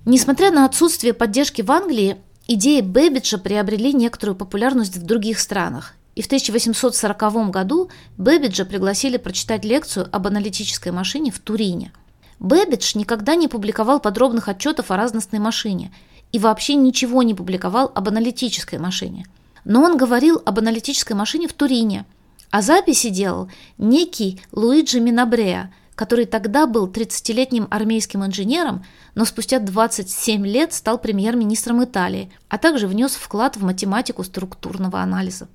Несмотря 0.05 0.51
на 0.51 0.65
отсутствие 0.65 1.15
поддержки 1.15 1.63
в 1.63 1.71
Англии, 1.71 2.17
идеи 2.45 2.81
Бэббиджа 2.81 3.39
приобрели 3.39 3.91
некоторую 3.91 4.35
популярность 4.35 4.97
в 4.97 5.03
других 5.03 5.39
странах, 5.39 5.95
и 6.13 6.21
в 6.21 6.27
1840 6.27 7.49
году 7.49 7.89
Бэббиджа 8.17 8.65
пригласили 8.65 9.17
прочитать 9.17 9.65
лекцию 9.65 10.07
об 10.11 10.27
аналитической 10.27 10.91
машине 10.91 11.31
в 11.31 11.39
Турине. 11.39 11.91
Бэббидж 12.37 12.95
никогда 12.95 13.33
не 13.33 13.47
публиковал 13.47 13.99
подробных 13.99 14.47
отчетов 14.47 14.91
о 14.91 14.95
разностной 14.95 15.39
машине– 15.39 15.91
и 16.35 16.39
вообще 16.39 16.75
ничего 16.75 17.23
не 17.23 17.33
публиковал 17.33 17.93
об 17.95 18.09
аналитической 18.09 18.77
машине. 18.77 19.25
Но 19.63 19.81
он 19.83 19.95
говорил 19.95 20.41
об 20.43 20.59
аналитической 20.59 21.13
машине 21.13 21.47
в 21.47 21.53
Турине, 21.53 22.05
а 22.51 22.61
записи 22.61 23.07
делал 23.07 23.49
некий 23.77 24.41
Луиджи 24.51 24.99
Менабреа, 24.99 25.71
который 25.95 26.25
тогда 26.25 26.67
был 26.67 26.89
30-летним 26.89 27.69
армейским 27.71 28.25
инженером, 28.25 28.83
но 29.15 29.23
спустя 29.23 29.59
27 29.59 30.45
лет 30.45 30.73
стал 30.73 30.97
премьер-министром 30.97 31.81
Италии, 31.81 32.29
а 32.49 32.57
также 32.57 32.87
внес 32.87 33.13
вклад 33.13 33.55
в 33.55 33.63
математику 33.63 34.25
структурного 34.25 34.99
анализа. 34.99 35.47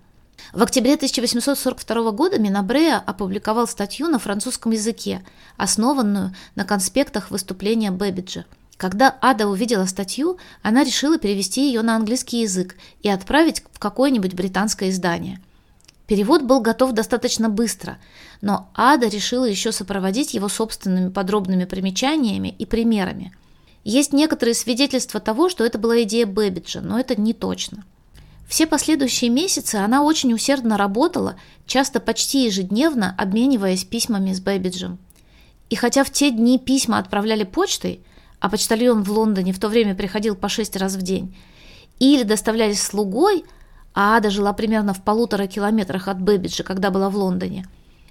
В 0.54 0.62
октябре 0.62 0.94
1842 0.94 2.10
года 2.12 2.38
Менабреа 2.38 2.96
опубликовал 2.96 3.68
статью 3.68 4.08
на 4.08 4.18
французском 4.18 4.72
языке, 4.72 5.22
основанную 5.58 6.34
на 6.54 6.64
конспектах 6.64 7.30
выступления 7.30 7.90
Бэббиджа– 7.90 8.46
когда 8.80 9.18
Ада 9.20 9.46
увидела 9.46 9.84
статью, 9.84 10.38
она 10.62 10.84
решила 10.84 11.18
перевести 11.18 11.66
ее 11.66 11.82
на 11.82 11.96
английский 11.96 12.40
язык 12.40 12.76
и 13.02 13.10
отправить 13.10 13.62
в 13.74 13.78
какое-нибудь 13.78 14.32
британское 14.32 14.88
издание. 14.88 15.38
Перевод 16.06 16.44
был 16.44 16.62
готов 16.62 16.92
достаточно 16.92 17.50
быстро, 17.50 17.98
но 18.40 18.70
Ада 18.74 19.06
решила 19.06 19.44
еще 19.44 19.70
сопроводить 19.70 20.32
его 20.32 20.48
собственными 20.48 21.10
подробными 21.10 21.66
примечаниями 21.66 22.54
и 22.58 22.64
примерами. 22.64 23.36
Есть 23.84 24.14
некоторые 24.14 24.54
свидетельства 24.54 25.20
того, 25.20 25.50
что 25.50 25.62
это 25.62 25.76
была 25.76 26.02
идея 26.04 26.24
Бэббиджа, 26.24 26.80
но 26.80 26.98
это 26.98 27.20
не 27.20 27.34
точно. 27.34 27.84
Все 28.48 28.66
последующие 28.66 29.28
месяцы 29.28 29.74
она 29.74 30.02
очень 30.02 30.32
усердно 30.32 30.78
работала, 30.78 31.36
часто 31.66 32.00
почти 32.00 32.46
ежедневно 32.46 33.14
обмениваясь 33.18 33.84
письмами 33.84 34.32
с 34.32 34.40
Бэббиджем. 34.40 34.98
И 35.68 35.74
хотя 35.74 36.02
в 36.02 36.10
те 36.10 36.30
дни 36.30 36.58
письма 36.58 36.96
отправляли 36.96 37.44
почтой, 37.44 38.00
а 38.40 38.48
почтальон 38.48 39.03
в 39.05 39.11
Лондоне 39.12 39.53
в 39.53 39.61
то 39.61 39.68
время 39.68 39.94
приходил 39.94 40.35
по 40.35 40.48
шесть 40.48 40.76
раз 40.76 40.96
в 40.96 41.03
день, 41.03 41.37
или 41.98 42.22
доставлялись 42.22 42.83
слугой, 42.83 43.44
а 43.94 44.16
Ада 44.16 44.31
жила 44.31 44.53
примерно 44.53 44.94
в 44.94 45.03
полутора 45.03 45.46
километрах 45.46 46.09
от 46.09 46.20
Бэббиджа, 46.20 46.64
когда 46.64 46.90
была 46.90 47.11
в 47.11 47.16
Лондоне. 47.16 47.66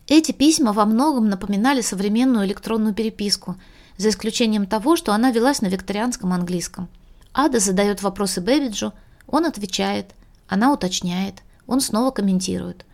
Эти 0.07 0.31
письма 0.31 0.71
во 0.71 0.85
многом 0.85 1.29
напоминали 1.29 1.81
современную 1.81 2.45
электронную 2.45 2.93
переписку, 2.93 3.55
за 3.97 4.09
исключением 4.09 4.65
того, 4.65 4.95
что 4.95 5.13
она 5.13 5.31
велась 5.31 5.61
на 5.61 5.67
викторианском 5.67 6.31
английском. 6.31 6.87
Ада 7.33 7.59
задает 7.59 8.01
вопросы 8.01 8.39
Бэббиджу, 8.39 8.93
он 9.27 9.45
отвечает, 9.45 10.11
она 10.47 10.71
уточняет, 10.71 11.43
он 11.67 11.81
снова 11.81 12.11
комментирует. 12.11 12.85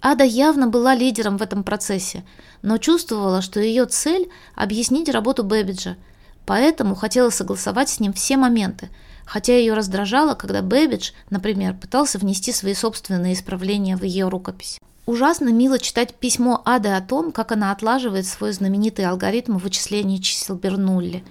Ада 0.00 0.24
явно 0.24 0.68
была 0.68 0.94
лидером 0.94 1.38
в 1.38 1.42
этом 1.42 1.64
процессе, 1.64 2.24
но 2.62 2.78
чувствовала, 2.78 3.42
что 3.42 3.60
ее 3.60 3.86
цель– 3.86 4.30
объяснить 4.54 5.08
работу 5.08 5.44
Бэбиджа– 5.44 5.96
Поэтому 6.46 6.94
хотела 6.94 7.30
согласовать 7.30 7.88
с 7.88 8.00
ним 8.00 8.12
все 8.12 8.36
моменты, 8.36 8.90
хотя 9.24 9.56
ее 9.56 9.74
раздражало, 9.74 10.34
когда 10.34 10.62
Бэбидж, 10.62 11.12
например, 11.30 11.74
пытался 11.74 12.18
внести 12.18 12.52
свои 12.52 12.74
собственные 12.74 13.34
исправления 13.34 13.96
в 13.96 14.04
ее 14.04 14.28
рукопись. 14.28 14.78
Ужасно 15.06 15.50
мило 15.50 15.78
читать 15.78 16.14
письмо 16.14 16.62
Ады 16.64 16.88
о 16.88 17.00
том, 17.00 17.30
как 17.30 17.52
она 17.52 17.72
отлаживает 17.72 18.26
свой 18.26 18.52
знаменитый 18.52 19.04
алгоритм 19.04 19.58
вычисления 19.58 20.18
чисел 20.18 20.56
Бернулли. 20.56 21.22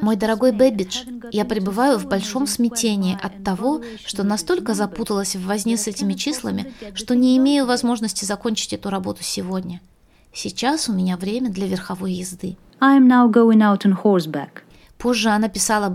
Мой 0.00 0.14
дорогой 0.14 0.52
Бэббидж, 0.52 1.04
я 1.32 1.44
пребываю 1.44 1.98
в 1.98 2.06
большом 2.06 2.46
смятении 2.46 3.18
от 3.20 3.42
того, 3.42 3.82
что 4.04 4.22
настолько 4.22 4.74
запуталась 4.74 5.34
в 5.34 5.44
возне 5.44 5.76
с 5.76 5.88
этими 5.88 6.14
числами, 6.14 6.72
что 6.94 7.16
не 7.16 7.36
имею 7.36 7.66
возможности 7.66 8.24
закончить 8.24 8.74
эту 8.74 8.90
работу 8.90 9.24
сегодня. 9.24 9.80
Сейчас 10.32 10.88
у 10.88 10.92
меня 10.92 11.16
время 11.16 11.50
для 11.50 11.66
верховой 11.66 12.12
езды. 12.12 12.56
I 12.78 12.98
am 12.98 13.08
now 13.08 13.26
going 13.26 13.62
out 13.62 13.86
on 13.86 13.96
horseback. 14.04 14.62
Позже 14.98 15.30
она 15.30 15.48
писала 15.48 15.88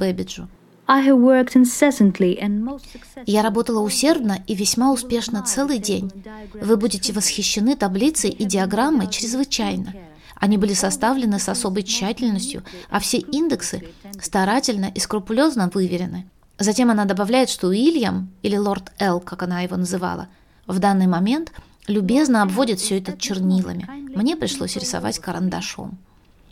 successfully. 2.83 3.23
Я 3.27 3.43
работала 3.43 3.81
усердно 3.81 4.43
и 4.47 4.55
весьма 4.55 4.91
успешно 4.91 5.43
целый 5.43 5.77
день. 5.77 6.11
Вы 6.53 6.77
будете 6.77 7.13
восхищены 7.13 7.75
таблицей 7.75 8.31
и 8.31 8.45
диаграммой 8.45 9.07
чрезвычайно. 9.07 9.93
Они 10.35 10.57
были 10.57 10.73
составлены 10.73 11.37
с 11.37 11.47
особой 11.49 11.83
тщательностью, 11.83 12.63
а 12.89 12.99
все 12.99 13.19
индексы 13.19 13.83
старательно 14.19 14.91
и 14.93 14.99
скрупулезно 14.99 15.69
выверены. 15.71 16.25
Затем 16.57 16.89
она 16.89 17.05
добавляет, 17.05 17.49
что 17.49 17.67
Уильям, 17.67 18.31
или 18.41 18.57
лорд 18.57 18.91
Эл, 18.99 19.19
как 19.19 19.43
она 19.43 19.61
его 19.61 19.77
называла, 19.77 20.29
в 20.65 20.79
данный 20.79 21.07
момент 21.07 21.53
любезно 21.87 22.41
обводит 22.41 22.79
все 22.79 22.97
это 22.97 23.15
чернилами. 23.17 23.87
Мне 24.15 24.35
пришлось 24.35 24.75
рисовать 24.75 25.19
карандашом. 25.19 25.99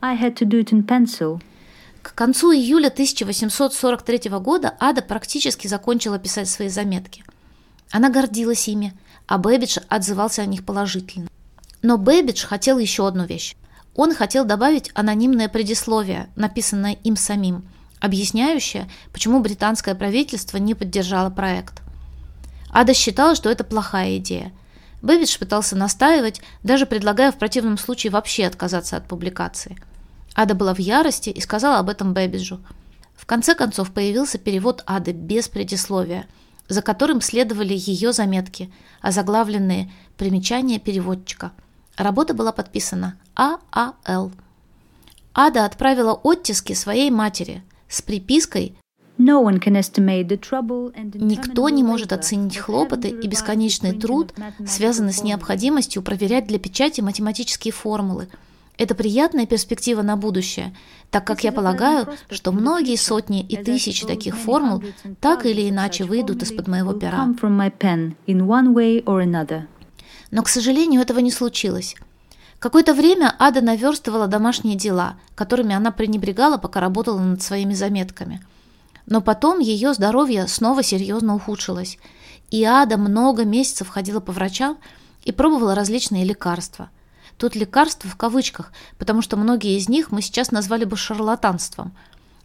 I 0.02 0.16
had 0.16 0.36
to 0.36 0.46
do 0.46 0.60
it 0.60 0.72
in 0.72 0.86
pencil. 0.86 1.42
К 2.02 2.16
концу 2.16 2.54
июля 2.54 2.88
1843 2.88 4.30
года 4.40 4.74
Ада 4.80 5.02
практически 5.02 5.68
закончила 5.68 6.18
писать 6.18 6.48
свои 6.48 6.70
заметки. 6.70 7.26
Она 7.92 8.10
гордилась 8.10 8.68
ими, 8.70 8.94
а 9.28 9.38
Бэббидж 9.38 9.80
отзывался 9.90 10.42
о 10.42 10.46
них 10.46 10.66
положительно. 10.66 11.28
Но 11.82 11.98
Бэббидж 11.98 12.46
хотел 12.46 12.78
еще 12.78 13.06
одну 13.08 13.26
вещь. 13.26 13.56
Он 13.94 14.16
хотел 14.16 14.46
добавить 14.46 14.90
анонимное 14.94 15.50
предисловие, 15.50 16.30
написанное 16.38 16.94
им 17.04 17.18
самим, 17.18 17.68
объясняющее, 18.00 18.90
почему 19.12 19.42
британское 19.42 19.96
правительство 19.96 20.58
не 20.58 20.76
поддержало 20.76 21.30
проект. 21.30 21.82
Ада 22.72 22.94
считала, 22.94 23.36
что 23.36 23.50
это 23.50 23.66
плохая 23.66 24.18
идея. 24.18 24.54
Бэббидж 25.02 25.38
пытался 25.38 25.76
настаивать, 25.76 26.42
даже 26.64 26.86
предлагая 26.86 27.34
в 27.34 27.38
противном 27.38 27.78
случае 27.78 28.12
вообще 28.12 28.46
отказаться 28.46 28.96
от 28.96 29.06
публикации– 29.06 29.78
Ада 30.40 30.56
была 30.56 30.74
в 30.74 30.80
ярости 30.80 31.30
и 31.30 31.42
сказала 31.42 31.80
об 31.80 31.90
этом 31.90 32.14
Бэббиджу. 32.14 32.62
В 33.14 33.26
конце 33.26 33.56
концов 33.56 33.92
появился 33.92 34.38
перевод 34.38 34.86
Ады 34.88 35.12
без 35.12 35.50
предисловия, 35.50 36.28
за 36.70 36.82
которым 36.82 37.20
следовали 37.20 37.74
ее 37.76 38.14
заметки, 38.14 38.72
озаглавленные 39.02 39.92
«Примечание 40.16 40.80
переводчика». 40.80 41.52
Работа 41.98 42.34
была 42.34 42.54
подписана 42.54 43.20
А.А.Л. 43.36 44.32
Ада 45.34 45.66
отправила 45.66 46.14
оттиски 46.14 46.72
своей 46.72 47.12
матери 47.12 47.62
с 47.90 48.02
припиской 48.02 48.78
Никто 51.16 51.68
не 51.68 51.84
может 51.84 52.14
оценить 52.14 52.56
хлопоты 52.56 53.10
и 53.10 53.28
бесконечный 53.28 53.92
труд, 53.92 54.34
связанный 54.66 55.12
с 55.12 55.22
необходимостью 55.22 56.02
проверять 56.02 56.48
для 56.48 56.60
печати 56.60 57.02
математические 57.02 57.74
формулы– 57.74 58.30
это 58.80 58.96
приятная 58.96 59.46
перспектива 59.46 60.02
на 60.02 60.16
будущее, 60.16 60.74
так 61.12 61.28
как 61.28 61.44
я 61.44 61.52
полагаю, 61.52 62.08
что 62.30 62.54
многие 62.54 62.96
сотни 62.96 63.42
и 63.42 63.58
тысячи 63.58 64.08
таких 64.08 64.38
формул 64.38 64.82
так 65.20 65.46
или 65.46 65.70
иначе 65.70 66.06
выйдут 66.06 66.44
из-под 66.44 66.70
моего 66.70 66.94
пера. 66.94 67.28
Но, 70.32 70.44
к 70.44 70.48
сожалению, 70.48 71.02
этого 71.02 71.20
не 71.20 71.30
случилось. 71.30 71.96
Какое-то 72.60 72.94
время 72.94 73.36
Ада 73.38 73.60
наверстывала 73.60 74.28
домашние 74.28 74.78
дела, 74.78 75.16
которыми 75.36 75.76
она 75.76 75.92
пренебрегала, 75.92 76.58
пока 76.58 76.80
работала 76.80 77.20
над 77.20 77.42
своими 77.42 77.74
заметками. 77.74 78.42
Но 79.06 79.20
потом 79.20 79.60
ее 79.60 79.94
здоровье 79.94 80.48
снова 80.48 80.84
серьезно 80.84 81.36
ухудшилось, 81.36 81.98
и 82.50 82.64
Ада 82.64 82.98
много 82.98 83.44
месяцев 83.44 83.90
ходила 83.90 84.22
по 84.22 84.32
врачам 84.32 84.78
и 85.26 85.34
пробовала 85.34 85.76
различные 85.76 86.24
лекарства– 86.24 86.90
Тут 87.40 87.56
лекарства 87.56 88.10
в 88.10 88.18
кавычках, 88.18 88.74
потому 88.98 89.22
что 89.22 89.38
многие 89.38 89.78
из 89.78 89.88
них 89.88 90.12
мы 90.12 90.22
сейчас 90.22 90.52
назвали 90.52 90.84
бы 90.84 90.98
шарлатанством. 90.98 91.96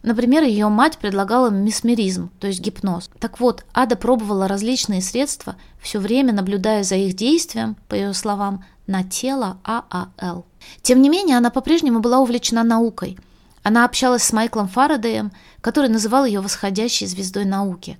Например, 0.03 0.41
ее 0.41 0.69
мать 0.69 0.97
предлагала 0.99 1.49
месмеризм, 1.49 2.29
то 2.39 2.47
есть 2.47 2.61
гипноз. 2.61 3.09
Так 3.19 3.41
вот, 3.41 3.65
Ада 3.73 3.97
пробовала 3.97 4.47
различные 4.47 5.01
средства, 5.01 5.57
все 5.81 5.99
время 5.99 6.31
наблюдая 6.31 6.83
за 6.83 6.95
их 6.95 7.13
действием, 7.13 7.75
по 7.89 7.95
ее 7.95 8.13
словам, 8.13 8.63
на 8.87 9.03
тело 9.03 9.57
ААЛ. 9.65 10.45
Тем 10.81 11.01
не 11.01 11.09
менее, 11.09 11.37
она 11.37 11.49
по-прежнему 11.49 11.99
была 11.99 12.19
увлечена 12.19 12.63
наукой. 12.63 13.17
Она 13.63 13.83
общалась 13.83 14.23
с 14.23 14.31
Майклом 14.31 14.69
Фарадеем, 14.69 15.33
который 15.59 15.89
называл 15.89 16.23
ее 16.23 16.39
восходящей 16.39 17.07
звездой 17.07 17.43
науки. 17.43 17.97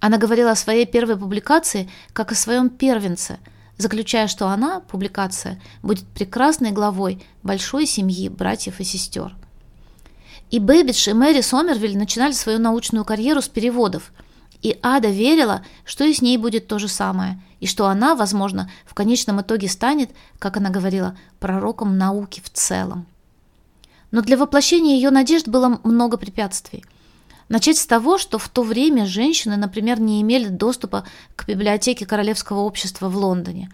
Она 0.00 0.16
говорила 0.16 0.52
о 0.52 0.56
своей 0.56 0.86
первой 0.86 1.18
публикации 1.18 1.90
как 2.14 2.32
о 2.32 2.36
своем 2.36 2.70
первенце, 2.70 3.38
заключая, 3.82 4.28
что 4.28 4.48
она, 4.48 4.80
публикация, 4.80 5.60
будет 5.82 6.06
прекрасной 6.06 6.70
главой 6.70 7.22
большой 7.42 7.86
семьи 7.86 8.28
братьев 8.28 8.80
и 8.80 8.84
сестер. 8.84 9.36
И 10.50 10.58
Бэбидж, 10.58 11.08
и 11.08 11.12
Мэри 11.12 11.40
Сомервиль 11.40 11.98
начинали 11.98 12.32
свою 12.32 12.58
научную 12.58 13.04
карьеру 13.04 13.42
с 13.42 13.48
переводов. 13.48 14.12
И 14.60 14.78
Ада 14.82 15.08
верила, 15.08 15.64
что 15.84 16.04
и 16.04 16.14
с 16.14 16.22
ней 16.22 16.38
будет 16.38 16.68
то 16.68 16.78
же 16.78 16.88
самое, 16.88 17.42
и 17.58 17.66
что 17.66 17.86
она, 17.86 18.14
возможно, 18.14 18.70
в 18.86 18.94
конечном 18.94 19.40
итоге 19.40 19.68
станет, 19.68 20.10
как 20.38 20.56
она 20.56 20.70
говорила, 20.70 21.16
пророком 21.40 21.98
науки 21.98 22.40
в 22.44 22.50
целом. 22.50 23.06
Но 24.10 24.20
для 24.20 24.36
воплощения 24.36 24.94
ее 24.94 25.10
надежд 25.10 25.48
было 25.48 25.80
много 25.84 26.16
препятствий. 26.18 26.84
Начать 27.48 27.78
с 27.78 27.86
того, 27.86 28.18
что 28.18 28.38
в 28.38 28.48
то 28.48 28.62
время 28.62 29.06
женщины, 29.06 29.56
например, 29.56 30.00
не 30.00 30.22
имели 30.22 30.48
доступа 30.48 31.04
к 31.36 31.46
библиотеке 31.46 32.06
Королевского 32.06 32.60
общества 32.60 33.08
в 33.08 33.16
Лондоне. 33.16 33.70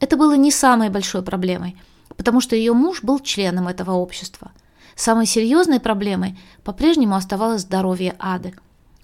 Это 0.00 0.16
было 0.16 0.36
не 0.36 0.50
самой 0.50 0.90
большой 0.90 1.22
проблемой, 1.22 1.76
потому 2.16 2.40
что 2.40 2.56
ее 2.56 2.72
муж 2.72 3.02
был 3.02 3.20
членом 3.20 3.68
этого 3.68 3.92
общества– 3.92 4.52
Самой 4.96 5.26
серьезной 5.26 5.80
проблемой 5.80 6.38
по-прежнему 6.62 7.16
оставалось 7.16 7.62
здоровье 7.62 8.14
Ады. 8.18 8.54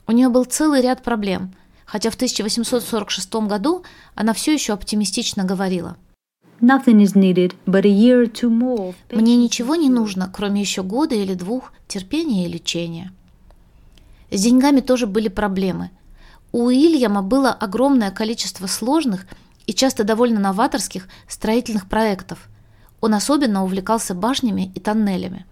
У 0.06 0.12
нее 0.12 0.28
был 0.28 0.44
целый 0.44 0.82
ряд 0.82 1.02
проблем, 1.02 1.52
хотя 1.84 2.10
в 2.10 2.14
1846 2.14 3.34
году 3.46 3.84
она 4.14 4.32
все 4.32 4.54
еще 4.54 4.72
оптимистично 4.72 5.44
говорила. 5.44 5.96
Мне 9.10 9.36
ничего 9.36 9.76
не 9.76 9.88
нужно, 9.88 10.30
кроме 10.32 10.60
еще 10.60 10.82
года 10.82 11.14
или 11.14 11.34
двух 11.34 11.72
терпения 11.88 12.46
и 12.46 12.52
лечения. 12.52 13.12
С 14.30 14.40
деньгами 14.42 14.80
тоже 14.80 15.06
были 15.06 15.28
проблемы. 15.28 15.90
У 16.52 16.66
Уильяма 16.66 17.22
было 17.22 17.50
огромное 17.50 18.10
количество 18.10 18.66
сложных 18.66 19.26
и 19.66 19.74
часто 19.74 20.04
довольно 20.04 20.40
новаторских 20.40 21.08
строительных 21.28 21.88
проектов. 21.88 22.48
Он 23.00 23.14
особенно 23.14 23.64
увлекался 23.64 24.14
башнями 24.14 24.72
и 24.74 24.80
тоннелями. 24.80 25.46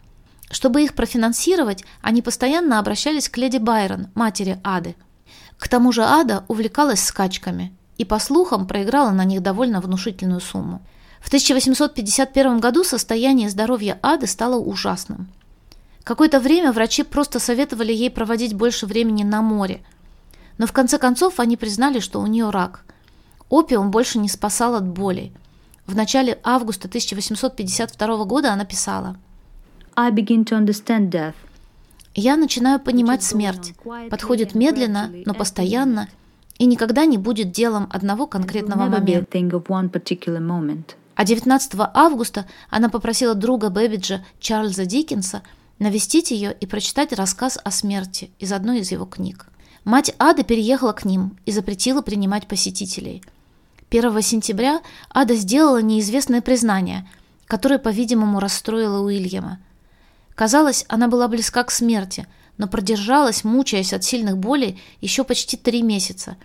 Чтобы 0.50 0.82
их 0.82 0.94
профинансировать, 0.94 1.84
они 2.02 2.22
постоянно 2.22 2.78
обращались 2.78 3.28
к 3.28 3.36
леди 3.36 3.58
Байрон, 3.58 4.08
матери 4.14 4.58
Ады. 4.64 4.96
К 5.58 5.68
тому 5.68 5.92
же 5.92 6.02
Ада 6.02 6.44
увлекалась 6.48 7.04
скачками 7.04 7.76
и, 7.96 8.04
по 8.04 8.18
слухам, 8.18 8.66
проиграла 8.66 9.10
на 9.10 9.24
них 9.24 9.42
довольно 9.42 9.80
внушительную 9.80 10.40
сумму. 10.40 10.80
В 11.20 11.26
1851 11.26 12.60
году 12.60 12.84
состояние 12.84 13.50
здоровья 13.50 13.98
Ады 14.02 14.26
стало 14.26 14.56
ужасным. 14.56 15.28
Какое-то 16.04 16.40
время 16.40 16.72
врачи 16.72 17.02
просто 17.02 17.38
советовали 17.38 17.92
ей 17.92 18.10
проводить 18.10 18.54
больше 18.54 18.86
времени 18.86 19.24
на 19.24 19.42
море. 19.42 19.82
Но 20.56 20.66
в 20.66 20.72
конце 20.72 20.98
концов 20.98 21.40
они 21.40 21.56
признали, 21.56 22.00
что 22.00 22.20
у 22.20 22.26
нее 22.26 22.50
рак. 22.50 22.84
Опиум 23.48 23.90
больше 23.90 24.18
не 24.18 24.28
спасал 24.28 24.74
от 24.74 24.86
боли. 24.86 25.32
В 25.86 25.94
начале 25.94 26.38
августа 26.42 26.88
1852 26.88 28.24
года 28.24 28.52
она 28.52 28.64
писала– 28.64 29.16
I 30.00 30.12
begin 30.12 30.44
to 30.44 30.56
understand 30.56 31.10
death. 31.10 31.34
Я 32.14 32.36
начинаю 32.36 32.78
понимать 32.78 33.24
смерть. 33.24 33.74
Подходит 34.10 34.54
медленно, 34.54 35.10
но 35.26 35.34
постоянно, 35.34 36.08
и 36.56 36.66
никогда 36.66 37.04
не 37.04 37.18
будет 37.18 37.50
делом 37.50 37.88
одного 37.92 38.28
конкретного 38.28 38.86
момента. 38.86 39.26
А 41.16 41.24
19 41.24 41.72
августа 41.94 42.46
она 42.70 42.88
попросила 42.88 43.34
друга 43.34 43.70
Бэбиджа 43.70 44.24
Чарльза 44.38 44.86
Диккенса 44.86 45.42
навестить 45.78 46.30
ее 46.30 46.52
и 46.52 46.66
прочитать 46.66 47.12
рассказ 47.12 47.58
о 47.62 47.70
смерти 47.70 48.30
из 48.38 48.52
одной 48.52 48.80
из 48.80 48.90
его 48.90 49.06
книг. 49.06 49.46
Мать 49.84 50.14
Ады 50.18 50.44
переехала 50.44 50.92
к 50.92 51.04
ним 51.04 51.38
и 51.46 51.52
запретила 51.52 52.02
принимать 52.02 52.46
посетителей. 52.46 53.22
1 53.90 54.22
сентября 54.22 54.82
Ада 55.10 55.34
сделала 55.34 55.80
неизвестное 55.80 56.42
признание, 56.42 57.08
которое, 57.46 57.78
по-видимому, 57.78 58.40
расстроило 58.40 59.00
Уильяма. 59.00 59.60
Казалось, 60.34 60.84
она 60.88 61.08
была 61.08 61.26
близка 61.26 61.64
к 61.64 61.70
смерти, 61.70 62.26
но 62.58 62.68
продержалась, 62.68 63.44
мучаясь 63.44 63.92
от 63.92 64.04
сильных 64.04 64.36
болей, 64.36 64.80
еще 65.00 65.24
почти 65.24 65.56
три 65.56 65.82
месяца. 65.82 66.36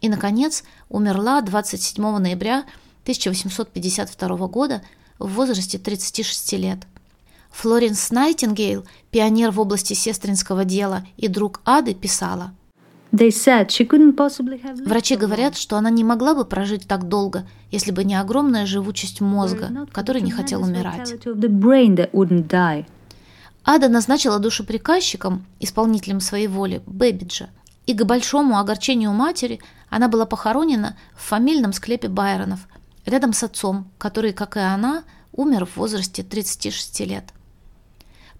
И, 0.00 0.08
наконец, 0.08 0.62
умерла 0.88 1.40
27 1.40 2.18
ноября 2.18 2.64
1852 3.02 4.46
года 4.46 4.82
в 5.18 5.32
возрасте 5.32 5.78
36 5.78 6.52
лет. 6.52 6.78
Флоренс 7.52 8.10
Найтингейл, 8.10 8.84
пионер 9.10 9.50
в 9.50 9.60
области 9.60 9.94
сестринского 9.94 10.64
дела 10.64 11.06
и 11.16 11.28
друг 11.28 11.60
Ады, 11.64 11.94
писала– 11.94 12.52
Врачи 14.86 15.16
говорят, 15.16 15.56
что 15.58 15.76
она 15.76 15.90
не 15.90 16.02
могла 16.02 16.34
бы 16.34 16.46
прожить 16.46 16.88
так 16.88 17.08
долго, 17.08 17.46
если 17.70 17.90
бы 17.90 18.04
не 18.04 18.14
огромная 18.14 18.64
живучесть 18.64 19.20
мозга, 19.20 19.86
который 19.92 20.22
не 20.22 20.30
хотел 20.30 20.62
умирать. 20.62 21.14
Ада 23.64 23.88
назначила 23.88 24.38
душеприказчиком, 24.38 25.44
исполнителем 25.60 26.20
своей 26.20 26.48
воли, 26.48 26.82
Бэбиджа, 26.86 27.50
и 27.86 27.92
к 27.92 28.02
большому 28.04 28.58
огорчению 28.58 29.12
матери 29.12 29.60
она 29.90 30.08
была 30.08 30.24
похоронена 30.24 30.96
в 31.14 31.22
фамильном 31.22 31.74
склепе 31.74 32.08
Байронов, 32.08 32.60
рядом 33.04 33.34
с 33.34 33.42
отцом, 33.42 33.90
который, 33.98 34.32
как 34.32 34.56
и 34.56 34.60
она, 34.60 35.04
умер 35.32 35.66
в 35.66 35.76
возрасте 35.76 36.22
36 36.22 37.00
лет. 37.00 37.24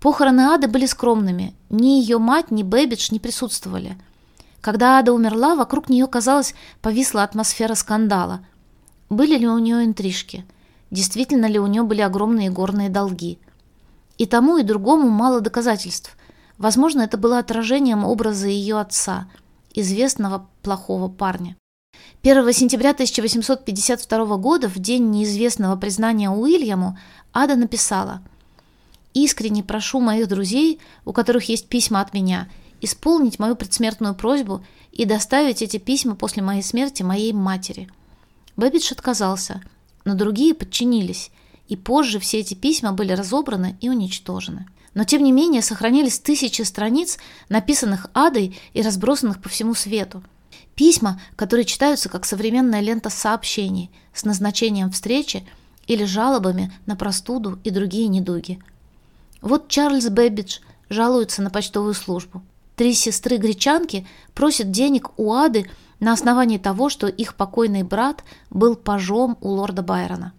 Похороны 0.02 0.42
Ады 0.42 0.68
были 0.68 0.84
скромными, 0.84 1.54
ни 1.70 2.00
ее 2.00 2.18
мать, 2.18 2.50
ни 2.50 2.62
Бэбидж 2.62 3.08
не 3.10 3.20
присутствовали. 3.20 3.96
Когда 4.60 4.98
Ада 4.98 5.14
умерла, 5.14 5.54
вокруг 5.54 5.88
нее, 5.88 6.06
казалось, 6.06 6.54
повисла 6.82 7.22
атмосфера 7.22 7.74
скандала. 7.74 8.44
Были 9.08 9.38
ли 9.38 9.48
у 9.48 9.58
нее 9.58 9.84
интрижки? 9.84 10.44
Действительно 10.90 11.46
ли 11.46 11.58
у 11.58 11.66
нее 11.66 11.84
были 11.84 12.02
огромные 12.02 12.50
горные 12.50 12.90
долги– 12.90 13.38
и 14.18 14.26
тому, 14.26 14.58
и 14.58 14.62
другому 14.62 15.08
мало 15.08 15.40
доказательств. 15.40 16.16
Возможно, 16.58 17.02
это 17.02 17.16
было 17.16 17.38
отражением 17.38 18.04
образа 18.04 18.46
ее 18.46 18.78
отца, 18.78 19.28
известного 19.74 20.48
плохого 20.62 21.08
парня. 21.08 21.56
1 22.22 22.52
сентября 22.52 22.90
1852 22.90 24.36
года, 24.36 24.68
в 24.68 24.78
день 24.78 25.10
неизвестного 25.10 25.76
признания 25.76 26.30
Уильяму, 26.30 26.96
Ада 27.32 27.56
написала 27.56 28.22
«Искренне 29.14 29.62
прошу 29.62 30.00
моих 30.00 30.28
друзей, 30.28 30.80
у 31.04 31.12
которых 31.12 31.48
есть 31.48 31.68
письма 31.68 32.00
от 32.00 32.14
меня, 32.14 32.48
исполнить 32.80 33.38
мою 33.38 33.56
предсмертную 33.56 34.14
просьбу 34.14 34.64
и 34.90 35.04
доставить 35.04 35.62
эти 35.62 35.78
письма 35.78 36.14
после 36.14 36.42
моей 36.42 36.62
смерти 36.62 37.02
моей 37.02 37.32
матери». 37.32 37.88
Бэббидж 38.56 38.92
отказался, 38.92 39.62
но 40.04 40.14
другие 40.14 40.54
подчинились, 40.54 41.30
и 41.68 41.76
позже 41.76 42.18
все 42.18 42.40
эти 42.40 42.54
письма 42.54 42.92
были 42.92 43.12
разобраны 43.12 43.76
и 43.80 43.88
уничтожены. 43.88 44.66
Но 44.94 45.04
тем 45.04 45.22
не 45.22 45.32
менее 45.32 45.62
сохранились 45.62 46.18
тысячи 46.18 46.62
страниц, 46.62 47.18
написанных 47.48 48.08
Адой 48.12 48.58
и 48.74 48.82
разбросанных 48.82 49.40
по 49.40 49.48
всему 49.48 49.74
свету. 49.74 50.22
Письма, 50.74 51.20
которые 51.36 51.64
читаются 51.64 52.08
как 52.08 52.26
современная 52.26 52.80
лента 52.80 53.08
сообщений 53.08 53.90
с 54.12 54.24
назначением 54.24 54.90
встречи 54.90 55.46
или 55.86 56.04
жалобами 56.04 56.72
на 56.86 56.96
простуду 56.96 57.58
и 57.64 57.70
другие 57.70 58.08
недуги. 58.08 58.58
Вот 59.42 59.68
Чарльз 59.68 60.08
Бэббидж 60.08 60.60
жалуется 60.88 61.42
на 61.42 61.50
почтовую 61.50 61.94
службу. 61.94 62.42
Три 62.76 62.94
сестры-гречанки 62.94 64.06
просят 64.34 64.70
денег 64.70 65.10
у 65.18 65.32
Ады 65.34 65.68
на 65.98 66.12
основании 66.12 66.58
того, 66.58 66.88
что 66.88 67.08
их 67.08 67.34
покойный 67.34 67.82
брат 67.82 68.24
был 68.50 68.76
пажом 68.76 69.36
у 69.40 69.48
лорда 69.48 69.82
Байрона. 69.82 70.32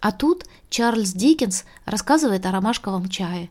А 0.00 0.12
тут 0.12 0.44
Чарльз 0.68 1.12
Диккенс 1.12 1.64
рассказывает 1.86 2.44
о 2.44 2.50
ромашковом 2.50 3.08
чае. 3.08 3.50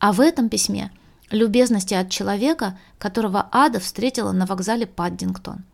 А 0.00 0.12
в 0.12 0.20
этом 0.20 0.48
письме 0.48 0.90
любезности 1.30 1.94
от 1.94 2.10
человека, 2.10 2.78
которого 2.98 3.48
Ада 3.52 3.80
встретила 3.80 4.32
на 4.32 4.46
вокзале 4.46 4.86
Паддингтон. 4.86 5.64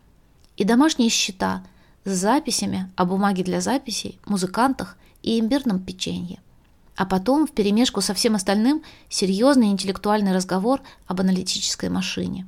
И 0.55 0.63
домашние 0.63 1.09
счета 1.09 1.63
с 2.05 2.11
записями 2.11 2.91
о 2.95 3.05
бумаге 3.05 3.43
для 3.43 3.59
записей, 3.59 4.19
музыкантах 4.25 4.97
и 5.21 5.39
имбирном 5.39 5.79
печенье. 5.79 6.39
А 6.95 7.05
потом, 7.05 7.47
вперемешку 7.47 8.01
со 8.01 8.13
всем 8.13 8.35
остальным, 8.35 8.83
серьезный 9.09 9.67
интеллектуальный 9.67 10.33
разговор 10.33 10.81
об 11.07 11.19
аналитической 11.19 11.89
машине. 11.89 12.47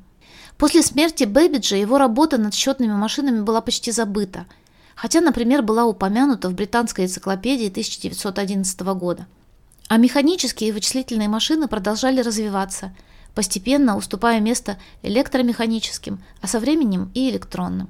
После 0.57 0.81
смерти 0.81 1.25
Бэбиджа 1.25 1.75
его 1.75 1.97
работа 1.97 2.37
над 2.37 2.53
счетными 2.53 2.93
машинами 2.93 3.41
была 3.41 3.61
почти 3.61 3.91
забыта– 3.91 4.45
хотя, 4.97 5.21
например, 5.21 5.61
была 5.61 5.85
упомянута 5.85 6.49
в 6.49 6.55
британской 6.55 7.05
энциклопедии 7.05 7.69
1911 7.69 8.79
года. 8.95 9.27
А 9.87 9.97
механические 9.97 10.69
и 10.69 10.73
вычислительные 10.73 11.29
машины 11.29 11.67
продолжали 11.67 12.19
развиваться, 12.19 12.93
постепенно 13.35 13.95
уступая 13.95 14.41
место 14.41 14.77
электромеханическим, 15.03 16.21
а 16.41 16.47
со 16.47 16.59
временем 16.59 17.11
и 17.13 17.29
электронным. 17.29 17.89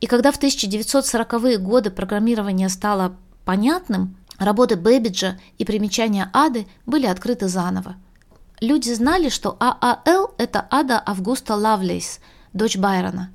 И 0.00 0.06
когда 0.06 0.30
в 0.30 0.38
1940-е 0.38 1.56
годы 1.56 1.90
программирование 1.90 2.68
стало 2.68 3.16
понятным, 3.46 4.14
работы 4.40 4.74
Бэббиджа 4.76 5.38
и 5.58 5.64
примечания 5.64 6.28
Ады 6.32 6.66
были 6.86 7.06
открыты 7.06 7.46
заново. 7.46 7.94
Люди 8.60 8.92
знали, 8.92 9.28
что 9.28 9.56
ААЛ– 9.60 10.34
это 10.38 10.66
Ада 10.70 11.00
Августа 11.04 11.54
Лавлейс, 11.54 12.18
дочь 12.52 12.76
Байрона. 12.76 13.32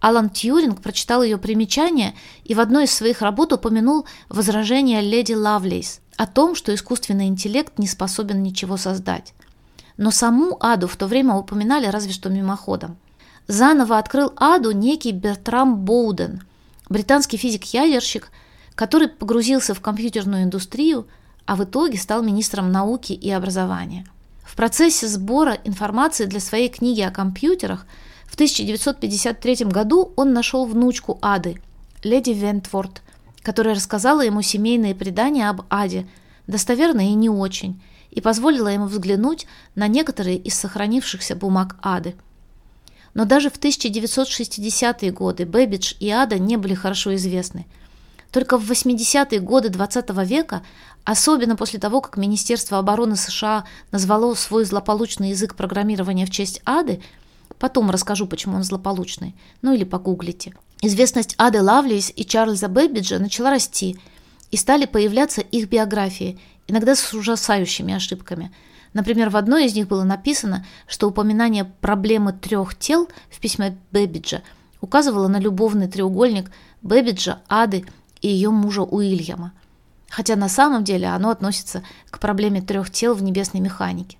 Алан 0.00 0.30
Тьюринг 0.30 0.80
прочитал 0.80 1.22
ее 1.22 1.38
примечания 1.38 2.14
и 2.44 2.54
в 2.54 2.60
одной 2.60 2.84
из 2.84 2.92
своих 2.92 3.22
работ 3.22 3.52
упомянул 3.52 4.06
возражение 4.28 5.00
леди 5.00 5.32
Лавлейс 5.32 6.00
о 6.16 6.26
том, 6.26 6.54
что 6.54 6.74
искусственный 6.74 7.26
интеллект 7.26 7.78
не 7.78 7.88
способен 7.88 8.42
ничего 8.42 8.76
создать. 8.76 9.34
Но 9.96 10.10
саму 10.10 10.56
Аду 10.60 10.86
в 10.86 10.96
то 10.96 11.06
время 11.06 11.34
упоминали 11.34 11.86
разве 11.86 12.12
что 12.12 12.28
мимоходом. 12.28 12.96
Заново 13.48 13.98
открыл 13.98 14.32
Аду 14.36 14.70
некий 14.70 15.12
Бертрам 15.12 15.76
Боуден, 15.76 16.42
британский 16.88 17.36
физик-ядерщик, 17.36 18.30
который 18.78 19.08
погрузился 19.08 19.74
в 19.74 19.80
компьютерную 19.80 20.44
индустрию, 20.44 21.08
а 21.46 21.56
в 21.56 21.64
итоге 21.64 21.98
стал 21.98 22.22
министром 22.22 22.70
науки 22.70 23.12
и 23.12 23.28
образования. 23.28 24.06
В 24.44 24.54
процессе 24.54 25.08
сбора 25.08 25.58
информации 25.64 26.26
для 26.26 26.38
своей 26.38 26.68
книги 26.68 27.00
о 27.00 27.10
компьютерах 27.10 27.86
в 28.26 28.34
1953 28.34 29.64
году 29.64 30.12
он 30.14 30.32
нашел 30.32 30.64
внучку 30.64 31.18
Ады, 31.20 31.60
леди 32.04 32.30
Вентворт, 32.30 33.02
которая 33.42 33.74
рассказала 33.74 34.20
ему 34.24 34.42
семейные 34.42 34.94
предания 34.94 35.50
об 35.50 35.62
Аде, 35.70 36.06
достоверные 36.46 37.10
и 37.10 37.14
не 37.14 37.28
очень, 37.28 37.82
и 38.12 38.20
позволила 38.20 38.68
ему 38.68 38.86
взглянуть 38.86 39.48
на 39.74 39.88
некоторые 39.88 40.36
из 40.36 40.54
сохранившихся 40.54 41.34
бумаг 41.34 41.78
Ады. 41.82 42.14
Но 43.12 43.24
даже 43.24 43.50
в 43.50 43.58
1960-е 43.58 45.10
годы 45.10 45.46
Бэббидж 45.46 45.94
и 45.98 46.10
Ада 46.10 46.38
не 46.38 46.56
были 46.56 46.74
хорошо 46.74 47.16
известны. 47.16 47.66
Только 48.30 48.58
в 48.58 48.70
80-е 48.70 49.40
годы 49.40 49.68
XX 49.68 50.24
века, 50.24 50.62
особенно 51.04 51.56
после 51.56 51.78
того, 51.78 52.00
как 52.00 52.16
Министерство 52.16 52.78
обороны 52.78 53.16
США 53.16 53.64
назвало 53.90 54.34
свой 54.34 54.64
злополучный 54.64 55.30
язык 55.30 55.54
программирования 55.54 56.26
в 56.26 56.30
честь 56.30 56.60
Ады, 56.66 57.00
потом 57.58 57.90
расскажу, 57.90 58.26
почему 58.26 58.56
он 58.56 58.64
злополучный, 58.64 59.34
ну 59.62 59.72
или 59.72 59.84
погуглите, 59.84 60.54
известность 60.82 61.34
Ады 61.38 61.62
Лавлейс 61.62 62.12
и 62.14 62.24
Чарльза 62.24 62.68
Бэббиджа 62.68 63.18
начала 63.18 63.50
расти, 63.50 63.98
и 64.50 64.56
стали 64.56 64.86
появляться 64.86 65.40
их 65.40 65.68
биографии, 65.68 66.38
иногда 66.66 66.94
с 66.94 67.12
ужасающими 67.12 67.94
ошибками. 67.94 68.50
Например, 68.94 69.28
в 69.28 69.36
одной 69.36 69.66
из 69.66 69.74
них 69.74 69.88
было 69.88 70.04
написано, 70.04 70.66
что 70.86 71.08
упоминание 71.08 71.64
проблемы 71.64 72.32
трех 72.32 72.74
тел 72.74 73.08
в 73.30 73.40
письме 73.40 73.76
Бэббиджа 73.92 74.42
указывало 74.80 75.28
на 75.28 75.38
любовный 75.38 75.88
треугольник 75.88 76.50
Бэббиджа, 76.80 77.40
Ады 77.48 77.84
и 78.20 78.28
ее 78.28 78.50
мужа 78.50 78.82
Уильяма. 78.82 79.52
Хотя 80.08 80.36
на 80.36 80.48
самом 80.48 80.84
деле 80.84 81.08
оно 81.08 81.30
относится 81.30 81.82
к 82.10 82.18
проблеме 82.18 82.62
трех 82.62 82.90
тел 82.90 83.14
в 83.14 83.22
небесной 83.22 83.60
механике. 83.60 84.18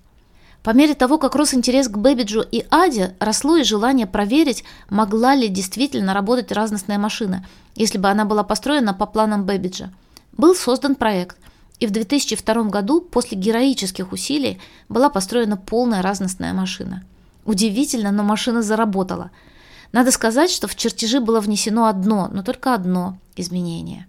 По 0.63 0.71
мере 0.71 0.93
того, 0.93 1.17
как 1.17 1.35
рос 1.35 1.53
интерес 1.53 1.87
к 1.87 1.97
Бэббиджу 1.97 2.41
и 2.41 2.65
Аде, 2.69 3.15
росло 3.19 3.57
и 3.57 3.63
желание 3.63 4.05
проверить, 4.05 4.63
могла 4.89 5.33
ли 5.33 5.47
действительно 5.47 6.13
работать 6.13 6.51
разностная 6.51 6.97
машина, 6.97 7.45
если 7.75 7.97
бы 7.97 8.09
она 8.09 8.25
была 8.25 8.43
построена 8.43 8.93
по 8.93 9.05
планам 9.05 9.45
Бэббиджа. 9.45 9.89
Был 10.37 10.55
создан 10.55 10.95
проект– 10.95 11.37
и 11.79 11.87
в 11.87 11.91
2002 11.91 12.63
году, 12.63 13.01
после 13.01 13.37
героических 13.37 14.11
усилий, 14.11 14.59
была 14.89 15.09
построена 15.09 15.55
полная 15.55 16.01
разностная 16.01 16.53
машина. 16.53 17.03
Удивительно, 17.45 18.11
но 18.11 18.23
машина 18.23 18.61
заработала. 18.61 19.31
Надо 19.91 20.11
сказать, 20.11 20.51
что 20.51 20.67
в 20.67 20.75
чертежи 20.75 21.19
было 21.19 21.39
внесено 21.39 21.87
одно, 21.87 22.29
но 22.31 22.43
только 22.43 22.73
одно 22.73 23.17
изменение. 23.35 24.07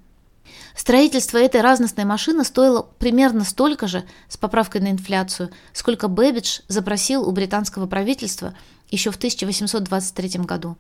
Строительство 0.77 1.39
этой 1.39 1.61
разностной 1.63 2.05
машины 2.05 2.45
стоило 2.45 2.83
примерно 2.99 3.45
столько 3.45 3.87
же, 3.87 4.05
с 4.29 4.37
поправкой 4.37 4.81
на 4.81 4.91
инфляцию, 4.91 5.51
сколько 5.73 6.09
Бэббидж 6.09 6.61
запросил 6.69 7.29
у 7.29 7.33
британского 7.33 7.87
правительства 7.87 8.55
еще 8.91 9.11
в 9.11 9.17
1823 9.17 10.41
году. 10.41 10.77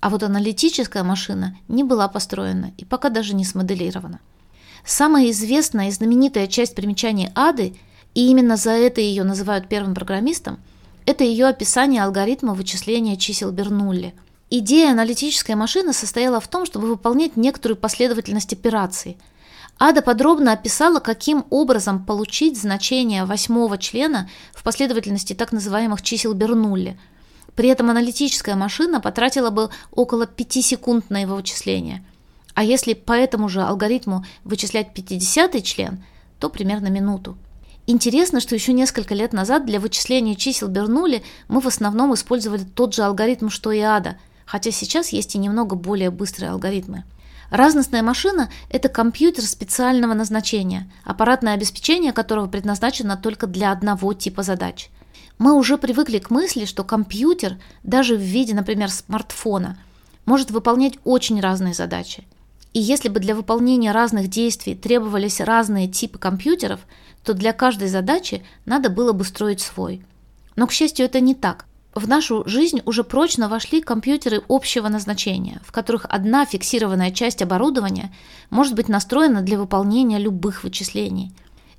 А 0.00 0.10
вот 0.10 0.22
аналитическая 0.22 1.02
машина 1.02 1.56
не 1.68 1.82
была 1.82 2.08
построена 2.08 2.72
и 2.76 2.84
пока 2.84 3.08
даже 3.08 3.34
не 3.34 3.44
смоделирована. 3.44 4.20
Самая 4.84 5.30
известная 5.30 5.88
и 5.88 5.92
знаменитая 5.92 6.46
часть 6.46 6.74
примечаний 6.74 7.30
Ады, 7.34 7.76
и 8.14 8.28
именно 8.28 8.56
за 8.56 8.70
это 8.70 9.00
ее 9.00 9.24
называют 9.24 9.68
первым 9.68 9.94
программистом, 9.94 10.60
это 11.06 11.24
ее 11.24 11.46
описание 11.46 12.02
алгоритма 12.02 12.54
вычисления 12.54 13.16
чисел 13.16 13.50
Бернулли. 13.52 14.14
Идея 14.50 14.90
аналитической 14.90 15.54
машины 15.54 15.92
состояла 15.92 16.40
в 16.40 16.48
том, 16.48 16.66
чтобы 16.66 16.88
выполнять 16.88 17.36
некоторую 17.36 17.76
последовательность 17.76 18.52
операций. 18.52 19.16
Ада 19.78 20.02
подробно 20.02 20.52
описала, 20.52 21.00
каким 21.00 21.46
образом 21.50 22.04
получить 22.04 22.60
значение 22.60 23.24
восьмого 23.24 23.78
члена 23.78 24.28
в 24.52 24.62
последовательности 24.62 25.32
так 25.32 25.52
называемых 25.52 26.02
чисел 26.02 26.34
Бернулли. 26.34 26.98
При 27.54 27.68
этом 27.70 27.88
аналитическая 27.90 28.54
машина 28.54 29.00
потратила 29.00 29.50
бы 29.50 29.70
около 29.90 30.26
5 30.26 30.64
секунд 30.64 31.10
на 31.10 31.22
его 31.22 31.36
вычисление– 31.36 32.04
а 32.56 32.64
если 32.64 32.94
по 32.94 33.12
этому 33.12 33.50
же 33.50 33.60
алгоритму 33.60 34.24
вычислять 34.42 34.94
50 34.94 35.62
член, 35.62 36.02
то 36.40 36.48
примерно 36.48 36.86
минуту. 36.86 37.36
Интересно, 37.88 38.40
что 38.40 38.56
еще 38.56 38.72
несколько 38.72 39.14
лет 39.14 39.32
назад 39.32 39.64
для 39.64 39.78
вычисления 39.78 40.34
чисел 40.34 40.66
Бернули 40.66 41.22
мы 41.46 41.60
в 41.60 41.68
основном 41.68 42.14
использовали 42.14 42.64
тот 42.64 42.94
же 42.94 43.02
алгоритм, 43.02 43.48
что 43.48 43.70
и 43.70 43.78
ада, 43.78 44.16
хотя 44.44 44.72
сейчас 44.72 45.10
есть 45.10 45.36
и 45.36 45.38
немного 45.38 45.76
более 45.76 46.10
быстрые 46.10 46.50
алгоритмы. 46.50 47.04
Разностная 47.48 48.02
машина– 48.02 48.50
это 48.70 48.88
компьютер 48.88 49.44
специального 49.44 50.14
назначения, 50.14 50.90
аппаратное 51.04 51.54
обеспечение 51.54 52.12
которого 52.12 52.48
предназначено 52.48 53.16
только 53.16 53.46
для 53.46 53.70
одного 53.70 54.14
типа 54.14 54.42
задач. 54.42 54.90
Мы 55.38 55.52
уже 55.52 55.78
привыкли 55.78 56.18
к 56.18 56.30
мысли, 56.30 56.64
что 56.64 56.82
компьютер, 56.82 57.56
даже 57.84 58.16
в 58.16 58.20
виде, 58.20 58.52
например, 58.52 58.90
смартфона, 58.90 59.78
может 60.24 60.50
выполнять 60.50 60.94
очень 61.04 61.40
разные 61.40 61.72
задачи– 61.72 62.24
и 62.76 62.78
если 62.78 63.08
бы 63.08 63.20
для 63.20 63.34
выполнения 63.34 63.90
разных 63.90 64.28
действий 64.28 64.74
требовались 64.74 65.40
разные 65.40 65.88
типы 65.88 66.18
компьютеров, 66.18 66.80
то 67.26 67.34
для 67.34 67.52
каждой 67.52 67.88
задачи 67.88 68.44
надо 68.66 68.88
было 68.88 69.12
бы 69.12 69.24
строить 69.24 69.60
свой. 69.60 70.04
Но, 70.54 70.68
к 70.68 70.72
счастью, 70.72 71.04
это 71.04 71.18
не 71.18 71.34
так. 71.34 71.66
В 71.92 72.06
нашу 72.06 72.44
жизнь 72.46 72.82
уже 72.84 73.02
прочно 73.02 73.48
вошли 73.48 73.82
компьютеры 73.82 74.42
общего 74.48 74.86
назначения, 74.86 75.60
в 75.64 75.72
которых 75.72 76.06
одна 76.08 76.46
фиксированная 76.46 77.10
часть 77.10 77.42
оборудования 77.42 78.14
может 78.48 78.76
быть 78.76 78.88
настроена 78.88 79.42
для 79.42 79.58
выполнения 79.58 80.18
любых 80.18 80.62
вычислений. 80.62 81.32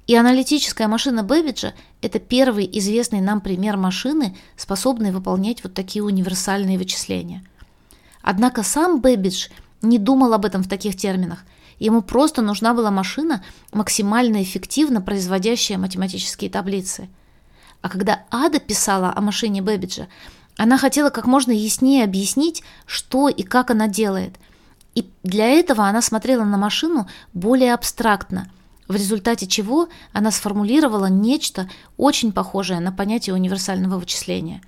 И 0.05 0.15
аналитическая 0.15 0.89
машина 0.89 1.23
Бэббиджа– 1.23 1.73
это 2.01 2.19
первый 2.19 2.69
известный 2.79 3.21
нам 3.21 3.39
пример 3.39 3.77
машины, 3.77 4.35
способной 4.57 5.11
выполнять 5.11 5.63
вот 5.63 5.73
такие 5.73 6.03
универсальные 6.03 6.77
вычисления. 6.77 7.41
Однако 8.21 8.63
сам 8.63 8.99
Бэббидж– 8.99 9.47
не 9.81 9.97
думал 9.99 10.33
об 10.33 10.45
этом 10.45 10.63
в 10.63 10.67
таких 10.67 10.95
терминах. 10.95 11.39
Ему 11.79 12.01
просто 12.01 12.41
нужна 12.41 12.73
была 12.73 12.91
машина, 12.91 13.43
максимально 13.71 14.41
эффективно 14.41 15.01
производящая 15.01 15.77
математические 15.77 16.49
таблицы. 16.49 17.09
А 17.81 17.89
когда 17.89 18.23
Ада 18.31 18.59
писала 18.59 19.13
о 19.15 19.21
машине 19.21 19.61
Бэббиджа, 19.61 20.07
она 20.57 20.77
хотела 20.77 21.11
как 21.11 21.27
можно 21.27 21.51
яснее 21.51 22.03
объяснить, 22.03 22.63
что 22.87 23.29
и 23.29 23.43
как 23.43 23.69
она 23.69 23.87
делает. 23.87 24.35
И 24.95 25.07
для 25.21 25.45
этого 25.45 25.85
она 25.85 26.01
смотрела 26.01 26.43
на 26.43 26.57
машину 26.57 27.07
более 27.33 27.75
абстрактно, 27.75 28.49
в 28.87 28.95
результате 28.95 29.45
чего 29.45 29.89
она 30.13 30.31
сформулировала 30.31 31.05
нечто 31.05 31.69
очень 31.97 32.31
похожее 32.31 32.79
на 32.79 32.91
понятие 32.91 33.35
универсального 33.35 33.99
вычисления. 33.99 34.61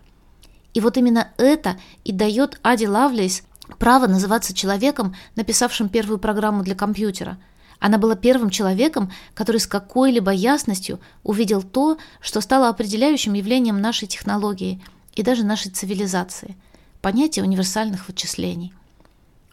И 0.76 0.82
вот 0.82 0.98
именно 0.98 1.30
это 1.38 1.78
и 2.03 2.12
дает 2.12 2.60
Аде 2.62 2.88
Лавлейс 2.88 3.43
право 3.78 4.07
называться 4.07 4.53
человеком, 4.53 5.15
написавшим 5.36 5.89
первую 5.89 6.20
программу 6.20 6.63
для 6.63 6.76
компьютера. 6.76 7.38
Она 7.80 7.97
была 7.97 8.15
первым 8.15 8.49
человеком, 8.49 9.11
который 9.34 9.61
с 9.61 9.67
какой-либо 9.67 10.32
ясностью 10.32 10.99
увидел 11.24 11.63
то, 11.63 11.97
что 12.20 12.41
стало 12.41 12.67
определяющим 12.67 13.34
явлением 13.34 13.80
нашей 13.80 14.07
технологии 14.07 14.82
и 15.13 15.24
даже 15.24 15.45
нашей 15.45 15.72
цивилизации– 15.72 16.57
понятие 17.01 17.45
универсальных 17.45 18.07
вычислений. 18.09 18.74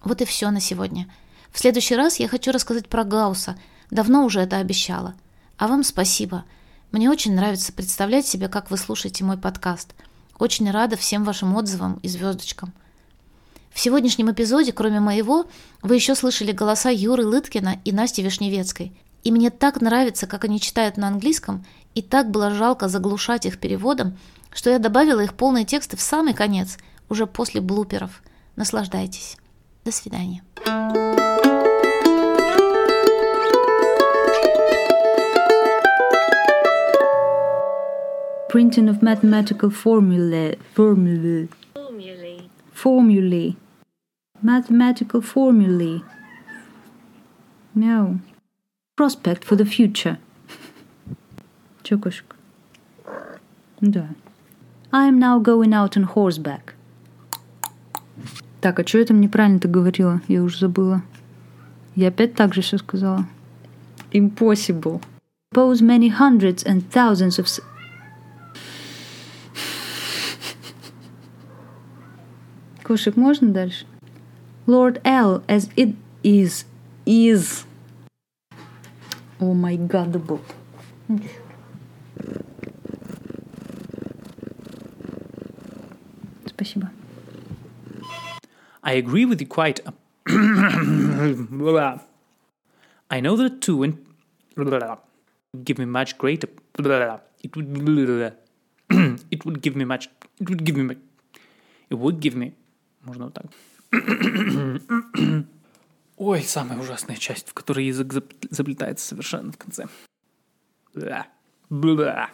Вот 0.03 0.21
и 0.23 0.25
все 0.25 0.51
на 0.51 0.61
сегодня. 0.61 1.09
В 1.53 1.59
следующий 1.59 1.95
раз 1.95 2.19
я 2.19 2.29
хочу 2.29 2.51
рассказать 2.51 2.89
про 2.89 3.05
Гаусса. 3.05 3.57
Давно 3.91 4.25
уже 4.25 4.41
это 4.41 4.59
обещала. 4.59 5.15
А 5.57 5.69
вам 5.69 5.85
спасибо. 5.85 6.45
Мне 6.91 7.09
очень 7.09 7.35
нравится 7.35 7.73
представлять 7.73 8.27
себе, 8.27 8.49
как 8.49 8.71
вы 8.71 8.77
слушаете 8.77 9.25
мой 9.25 9.39
подкаст. 9.39 9.95
Очень 10.39 10.71
рада 10.71 10.97
всем 10.97 11.23
вашим 11.23 11.55
отзывам 11.57 12.01
и 12.03 12.09
звездочкам– 12.09 12.73
в 13.77 13.79
сегодняшнем 13.79 14.33
эпизоде, 14.33 14.73
кроме 14.73 15.01
моего, 15.01 15.45
вы 15.83 15.97
еще 15.97 16.15
слышали 16.15 16.51
голоса 16.51 16.89
Юры 16.89 17.27
Лыткина 17.27 17.79
и 17.85 17.93
Насти 17.93 18.23
Вишневецкой. 18.23 18.97
И 19.23 19.31
мне 19.31 19.51
так 19.51 19.83
нравится, 19.83 20.27
как 20.27 20.47
они 20.47 20.59
читают 20.63 20.97
на 20.97 21.09
английском, 21.09 21.63
и 21.95 22.01
так 22.01 22.31
было 22.31 22.53
жалко 22.53 22.89
заглушать 22.89 23.45
их 23.45 23.61
переводом, 23.61 24.17
что 24.51 24.71
я 24.71 24.79
добавила 24.79 25.21
их 25.21 25.35
полные 25.35 25.67
тексты 25.67 25.99
в 25.99 26.01
самый 26.01 26.33
конец, 26.33 26.79
уже 27.11 27.27
после 27.27 27.61
блуперов. 27.61 28.23
Наслаждайтесь. 28.57 29.37
До 29.85 29.93
свидания. 29.93 30.43
Printing 38.51 38.89
of 38.89 39.03
mathematical 39.03 39.69
formulae. 39.69 40.59
Formulae. 40.75 41.51
Formulae. 42.73 43.55
Mathematical 44.42 45.22
formulae. 45.22 46.02
No. 47.76 48.20
Prospect 48.98 49.44
for 49.44 49.56
the 49.56 49.66
future. 49.66 50.18
Чё, 51.84 51.98
кошек? 52.00 52.36
Да. 53.80 54.10
I 54.92 55.08
am 55.08 55.20
now 55.20 55.40
going 55.40 55.74
out 55.74 55.96
on 55.96 56.04
horseback. 56.16 56.76
Так, 58.62 58.80
а 58.80 58.86
что 58.88 59.00
я 59.00 59.06
там 59.06 59.22
неправильно-то 59.22 59.68
говорила? 59.68 60.22
Я 60.28 60.44
уже 60.44 60.60
забыла. 60.60 61.02
Я 61.96 62.10
опять 62.10 62.36
так 62.36 62.54
же 62.54 62.62
все 62.62 62.78
сказала. 62.78 63.26
Impossible. 64.12 65.02
Pose 65.54 65.82
many 65.82 66.10
hundreds 66.10 66.64
and 66.66 66.84
thousands 66.92 67.40
of... 67.40 67.46
s- 67.46 67.62
Кошек, 72.84 73.16
можно 73.16 73.50
дальше? 73.52 73.86
Lord 74.68 75.00
L, 75.04 75.44
as 75.48 75.70
it 75.76 75.96
is, 76.24 76.66
is. 77.06 77.66
Oh 79.40 79.54
my 79.54 79.76
god, 79.76 80.14
the 80.14 80.20
book. 80.20 80.44
Спасибо. 86.46 86.92
I 88.84 88.94
agree 88.94 89.26
with 89.26 89.42
you 89.42 89.48
quite. 89.48 89.80
I 93.10 93.20
know 93.20 93.36
that 93.38 93.62
two 93.62 93.84
and 93.84 93.98
give 95.64 95.78
me 95.78 95.86
much 95.86 96.18
greater. 96.18 96.48
It 97.44 97.56
would. 97.56 98.34
It 99.32 99.46
would 99.46 99.62
give 99.62 99.76
me 99.76 99.86
much. 99.86 100.10
It 100.40 100.50
would 100.50 100.64
give 100.64 100.76
me. 100.76 100.84
mu- 100.84 100.96
It 101.90 101.96
would 101.98 102.20
give 102.20 102.36
me. 102.36 102.54
Можно 103.06 103.26
вот 103.26 103.34
так. 103.34 103.46
Ой, 106.17 106.43
самая 106.43 106.79
ужасная 106.79 107.17
часть, 107.17 107.49
в 107.51 107.55
которой 107.55 107.85
язык 107.87 108.13
зап- 108.13 108.49
заплетается 108.51 109.07
совершенно 109.07 109.53
в 109.53 109.59
конце. 109.59 109.87
Бля. 110.95 111.27
Бля. 111.69 112.31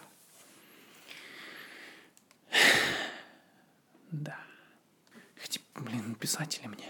Да. 4.11 4.37
Хоть, 5.41 5.59
блин, 5.75 6.15
писатели 6.15 6.67
мне. 6.67 6.87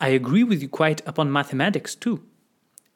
I 0.00 0.10
agree 0.10 0.44
with 0.44 0.62
you 0.62 0.68
quite 0.68 1.02
upon 1.06 1.30
mathematics 1.30 1.94
too, 1.96 2.20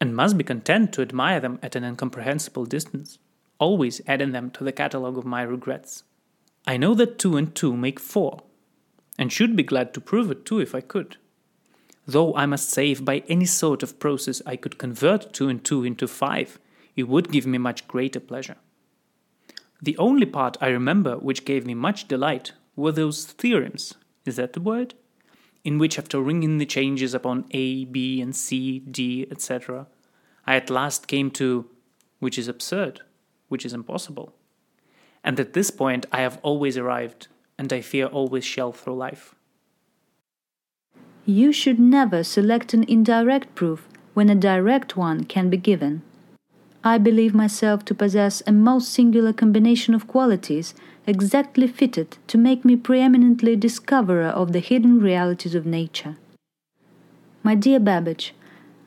and 0.01 0.15
must 0.15 0.37
be 0.37 0.45
content 0.45 0.93
to 0.93 1.03
admire 1.03 1.41
them 1.41 1.59
at 1.63 1.75
an 1.75 1.83
incomprehensible 1.85 2.65
distance, 2.65 3.19
always 3.59 4.01
adding 4.07 4.33
them 4.33 4.51
to 4.51 4.65
the 4.65 4.73
catalogue 4.73 5.19
of 5.19 5.25
my 5.25 5.43
regrets. 5.43 6.05
I 6.67 6.77
know 6.77 6.95
that 6.95 7.19
two 7.19 7.37
and 7.37 7.55
two 7.55 7.77
make 7.77 7.99
four, 7.99 8.43
and 9.19 9.33
should 9.33 9.57
be 9.57 9.63
glad 9.63 9.93
to 9.95 10.01
prove 10.01 10.31
it 10.31 10.45
too 10.45 10.61
if 10.61 10.75
I 10.75 10.81
could. 10.81 11.17
Though 12.07 12.35
I 12.35 12.47
must 12.47 12.71
say, 12.71 12.91
if 12.91 13.05
by 13.05 13.23
any 13.29 13.47
sort 13.47 13.83
of 13.83 13.99
process 13.99 14.43
I 14.47 14.57
could 14.57 14.79
convert 14.79 15.33
two 15.33 15.49
and 15.49 15.65
two 15.65 15.85
into 15.85 16.09
five, 16.09 16.59
it 16.97 17.05
would 17.05 17.33
give 17.33 17.47
me 17.47 17.59
much 17.59 17.87
greater 17.89 18.21
pleasure. 18.21 18.57
The 19.81 19.97
only 19.99 20.27
part 20.27 20.57
I 20.61 20.69
remember 20.69 21.17
which 21.17 21.45
gave 21.45 21.67
me 21.67 21.75
much 21.75 22.07
delight 22.07 22.53
were 22.77 22.93
those 22.93 23.25
theorems, 23.25 23.95
is 24.25 24.37
that 24.37 24.53
the 24.53 24.61
word? 24.61 24.95
In 25.65 25.79
which, 25.79 25.99
after 25.99 26.21
ringing 26.21 26.59
the 26.59 26.67
changes 26.67 27.15
upon 27.15 27.45
A, 27.53 27.85
B, 27.85 28.21
and 28.21 28.35
C, 28.35 28.81
D, 28.81 29.27
etc., 29.31 29.87
I 30.47 30.57
at 30.57 30.71
last 30.71 31.07
came 31.07 31.31
to 31.33 31.69
which 32.19 32.39
is 32.39 32.49
absurd, 32.49 33.01
which 33.49 33.65
is 33.65 33.73
impossible. 33.73 34.35
And 35.25 35.39
at 35.39 35.53
this 35.53 35.71
point 35.71 36.07
I 36.13 36.21
have 36.21 36.39
always 36.43 36.77
arrived, 36.77 37.29
and 37.59 37.73
I 37.73 37.81
fear 37.81 38.07
always 38.07 38.45
shall 38.45 38.73
through 38.73 38.97
life. 38.97 39.35
You 41.25 41.53
should 41.53 41.79
never 41.79 42.25
select 42.25 42.75
an 42.75 42.85
indirect 42.89 43.55
proof 43.55 43.87
when 44.15 44.29
a 44.29 44.35
direct 44.35 44.97
one 44.97 45.25
can 45.25 45.49
be 45.49 45.57
given. 45.57 46.03
I 46.85 46.99
believe 46.99 47.33
myself 47.33 47.85
to 47.85 47.95
possess 47.95 48.43
a 48.45 48.53
most 48.53 48.93
singular 48.93 49.33
combination 49.33 49.95
of 49.95 50.09
qualities 50.09 50.75
exactly 51.07 51.69
fitted 51.69 52.19
to 52.27 52.37
make 52.37 52.65
me 52.65 52.75
preeminently 52.75 53.55
discoverer 53.55 54.27
of 54.27 54.53
the 54.53 54.59
hidden 54.59 55.01
realities 55.01 55.55
of 55.55 55.65
nature. 55.65 56.17
My 57.45 57.55
dear 57.55 57.79
Babbage, 57.79 58.35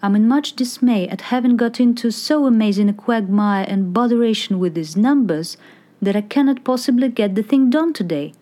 I'm 0.02 0.16
in 0.16 0.28
much 0.28 0.58
dismay 0.58 1.08
at 1.08 1.32
having 1.32 1.56
got 1.56 1.80
into 1.80 2.12
so 2.12 2.46
amazing 2.46 2.90
a 2.90 2.94
quagmire 2.94 3.66
and 3.68 3.94
botheration 3.94 4.60
with 4.60 4.74
these 4.76 4.98
numbers 4.98 5.56
that 6.03 6.17
I 6.17 6.23
cannot 6.23 6.65
possibly 6.65 7.09
get 7.09 7.35
the 7.35 7.43
thing 7.43 7.71
done 7.71 7.93
today. 7.93 8.33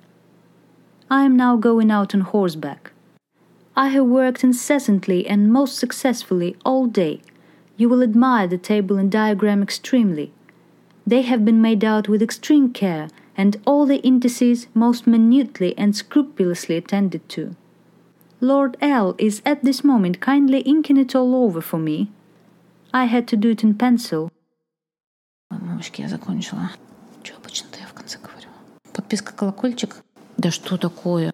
I 1.11 1.25
am 1.25 1.37
now 1.37 1.57
going 1.57 1.91
out 1.91 2.15
on 2.15 2.21
horseback. 2.21 2.93
I 3.77 3.89
have 3.89 4.07
worked 4.07 4.45
incessantly 4.45 5.27
and 5.27 5.53
most 5.53 5.77
successfully 5.77 6.57
all 6.65 6.87
day. 6.87 7.21
You 7.77 7.89
will 7.89 8.03
admire 8.03 8.47
the 8.47 8.59
table 8.59 8.99
and 8.99 9.11
diagram 9.11 9.63
extremely. 9.63 10.33
They 11.07 11.23
have 11.23 11.45
been 11.45 11.63
made 11.63 11.85
out 11.85 12.09
with 12.09 12.23
extreme 12.23 12.73
care, 12.73 13.09
and 13.37 13.57
all 13.65 13.87
the 13.87 14.03
indices 14.03 14.67
most 14.75 15.07
minutely 15.07 15.79
and 15.79 15.95
scrupulously 15.97 16.77
attended 16.77 17.29
to. 17.31 17.55
Lord 18.41 18.77
L 18.81 19.15
is 19.17 19.41
at 19.47 19.65
this 19.65 19.83
moment 19.83 20.21
kindly 20.21 20.61
inking 20.61 20.97
it 20.97 21.15
all 21.15 21.35
over 21.35 21.61
for 21.61 21.79
me. 21.79 22.11
I 22.93 23.05
had 23.05 23.27
to 23.29 23.37
do 23.37 23.51
it 23.51 23.63
in 23.63 23.75
pencil. 23.75 24.31
Мамочки, 25.51 26.03
я 26.03 26.09
закончила. 26.09 26.71
Конце 28.04 28.20
говорю? 28.20 28.48
Подписка, 28.94 29.34
колокольчик. 29.34 30.04
Да 30.38 30.52
что 30.52 30.78
такое? 30.78 31.34